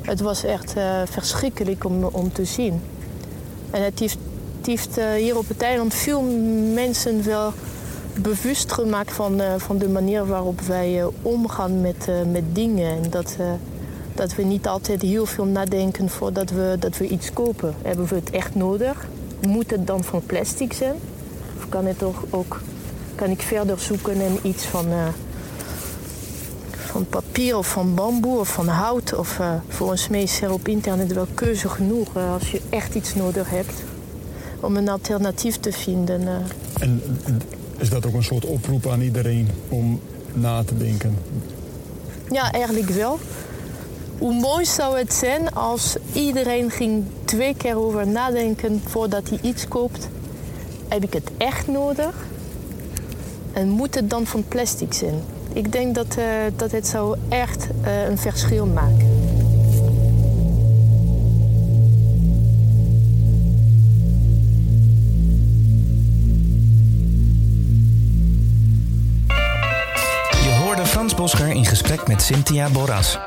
het 0.00 0.20
was 0.20 0.44
echt 0.44 0.76
eh, 0.76 1.00
verschrikkelijk 1.10 1.84
om, 1.84 2.04
om 2.04 2.32
te 2.32 2.44
zien. 2.44 2.80
En 3.70 3.84
het 3.84 3.98
heeft, 3.98 4.18
heeft 4.64 4.98
eh, 4.98 5.12
hier 5.12 5.38
op 5.38 5.48
het 5.48 5.62
eiland 5.62 5.94
veel 5.94 6.22
mensen 6.74 7.24
wel 7.24 7.52
bewust 8.20 8.72
gemaakt 8.72 9.12
van, 9.12 9.40
eh, 9.40 9.54
van 9.56 9.78
de 9.78 9.88
manier 9.88 10.26
waarop 10.26 10.60
wij 10.60 11.04
omgaan 11.22 11.80
met, 11.80 12.08
met 12.30 12.54
dingen. 12.54 12.90
En 12.90 13.10
dat, 13.10 13.36
dat 14.14 14.34
we 14.34 14.42
niet 14.42 14.66
altijd 14.66 15.02
heel 15.02 15.26
veel 15.26 15.44
nadenken 15.44 16.08
voordat 16.08 16.50
we, 16.50 16.76
dat 16.78 16.96
we 16.96 17.08
iets 17.08 17.32
kopen. 17.32 17.74
Hebben 17.82 18.06
we 18.06 18.14
het 18.14 18.30
echt 18.30 18.54
nodig? 18.54 19.06
Moet 19.48 19.70
het 19.70 19.86
dan 19.86 20.04
van 20.04 20.22
plastic 20.26 20.72
zijn? 20.72 20.94
Of 21.56 21.68
kan, 21.68 21.86
het 21.86 22.02
ook, 22.02 22.22
ook, 22.30 22.60
kan 23.14 23.30
ik 23.30 23.42
verder 23.42 23.80
zoeken 23.80 24.20
en 24.20 24.38
iets 24.42 24.64
van, 24.64 24.86
eh, 24.88 25.06
van 26.74 27.06
papier 27.06 27.56
of 27.56 27.66
van 27.66 27.94
bamboe 27.94 28.38
of 28.38 28.48
van 28.48 28.68
hout? 28.68 29.14
Of 29.14 29.38
eh, 29.38 29.54
volgens 29.68 30.08
mij 30.08 30.22
is 30.22 30.42
er 30.42 30.52
op 30.52 30.68
internet 30.68 31.12
wel 31.12 31.26
keuze 31.34 31.68
genoeg 31.68 32.16
eh, 32.16 32.32
als 32.32 32.50
je 32.50 32.60
echt 32.70 32.94
iets 32.94 33.14
nodig 33.14 33.50
hebt. 33.50 33.82
Om 34.60 34.76
een 34.76 34.88
alternatief 34.88 35.56
te 35.56 35.72
vinden. 35.72 36.28
En 36.80 37.02
is 37.78 37.90
dat 37.90 38.06
ook 38.06 38.14
een 38.14 38.22
soort 38.22 38.44
oproep 38.44 38.86
aan 38.86 39.00
iedereen 39.00 39.48
om 39.68 40.00
na 40.32 40.62
te 40.62 40.76
denken? 40.76 41.18
Ja, 42.30 42.52
eigenlijk 42.52 42.88
wel. 42.88 43.18
Hoe 44.24 44.34
mooi 44.34 44.64
zou 44.64 44.98
het 44.98 45.12
zijn 45.12 45.54
als 45.54 45.96
iedereen 46.12 46.70
ging 46.70 47.04
twee 47.24 47.54
keer 47.54 47.76
over 47.76 48.06
nadenken 48.06 48.82
voordat 48.86 49.28
hij 49.28 49.38
iets 49.42 49.68
koopt. 49.68 50.08
Heb 50.88 51.02
ik 51.02 51.12
het 51.12 51.30
echt 51.36 51.66
nodig? 51.66 52.14
En 53.52 53.68
moet 53.68 53.94
het 53.94 54.10
dan 54.10 54.26
van 54.26 54.44
plastic 54.48 54.92
zijn? 54.92 55.22
Ik 55.52 55.72
denk 55.72 55.94
dat, 55.94 56.16
eh, 56.16 56.26
dat 56.56 56.70
het 56.70 56.86
zou 56.86 57.16
echt 57.28 57.66
eh, 57.82 58.08
een 58.08 58.18
verschil 58.18 58.66
maken. 58.66 59.08
Je 70.42 70.60
hoorde 70.64 70.86
Frans 70.86 71.14
Boscher 71.14 71.48
in 71.48 71.64
gesprek 71.64 72.06
met 72.06 72.22
Cynthia 72.22 72.68
Borras. 72.68 73.18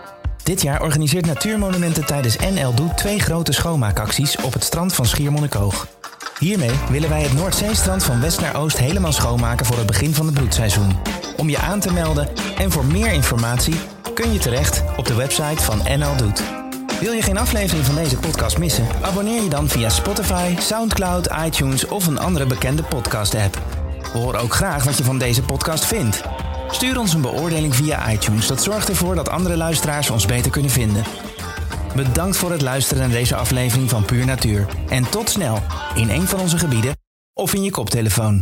Dit 0.48 0.62
jaar 0.62 0.82
organiseert 0.82 1.26
Natuurmonumenten 1.26 2.06
tijdens 2.06 2.36
NL 2.36 2.74
Doet 2.74 2.98
twee 2.98 3.20
grote 3.20 3.52
schoonmaakacties 3.52 4.38
op 4.38 4.54
het 4.54 4.64
strand 4.64 4.94
van 4.94 5.06
Schiermonnikoog. 5.06 5.88
Hiermee 6.40 6.72
willen 6.90 7.10
wij 7.10 7.22
het 7.22 7.34
Noordzeestrand 7.34 8.04
van 8.04 8.22
west 8.22 8.42
naar 8.42 8.56
oost 8.56 8.78
helemaal 8.78 9.12
schoonmaken 9.12 9.66
voor 9.66 9.78
het 9.78 9.86
begin 9.86 10.14
van 10.14 10.26
het 10.26 10.36
broedseizoen. 10.36 10.98
Om 11.38 11.50
je 11.50 11.58
aan 11.58 11.80
te 11.80 11.94
melden 11.94 12.30
en 12.58 12.72
voor 12.72 12.86
meer 12.86 13.12
informatie 13.12 13.76
kun 14.14 14.34
je 14.34 14.40
terecht 14.40 14.84
op 14.98 15.06
de 15.06 15.16
website 15.16 15.64
van 15.64 15.82
NL 15.98 16.16
Doet. 16.16 16.44
Wil 17.00 17.12
je 17.12 17.22
geen 17.22 17.38
aflevering 17.38 17.86
van 17.86 17.96
deze 17.96 18.18
podcast 18.18 18.58
missen? 18.58 18.88
Abonneer 19.02 19.44
je 19.44 19.50
dan 19.50 19.68
via 19.68 19.90
Spotify, 19.90 20.56
SoundCloud, 20.60 21.30
iTunes 21.46 21.88
of 21.88 22.08
een 22.08 22.20
andere 22.20 22.46
bekende 22.46 22.84
podcast-app. 22.84 23.62
Horen 24.14 24.40
ook 24.40 24.54
graag 24.54 24.84
wat 24.84 24.98
je 24.98 25.04
van 25.04 25.18
deze 25.18 25.42
podcast 25.42 25.86
vindt. 25.86 26.22
Stuur 26.72 27.00
ons 27.00 27.14
een 27.14 27.22
beoordeling 27.22 27.76
via 27.76 28.12
iTunes. 28.12 28.48
Dat 28.48 28.64
zorgt 28.64 28.90
ervoor 28.90 29.16
dat 29.16 29.30
andere 29.30 29.58
luisteraars 29.58 30.10
ons 30.10 30.26
beter 30.26 30.52
kunnen 30.52 30.72
vinden. 30.72 31.04
Bedankt 31.96 32.38
voor 32.38 32.52
het 32.52 32.62
luisteren 32.62 33.02
naar 33.02 33.18
deze 33.18 33.36
aflevering 33.36 33.90
van 33.90 34.06
Puur 34.06 34.26
Natuur. 34.26 34.68
En 34.90 35.10
tot 35.10 35.30
snel 35.30 35.60
in 35.96 36.10
een 36.10 36.28
van 36.28 36.40
onze 36.40 36.58
gebieden 36.58 36.96
of 37.34 37.54
in 37.54 37.64
je 37.64 37.72
koptelefoon. 37.72 38.42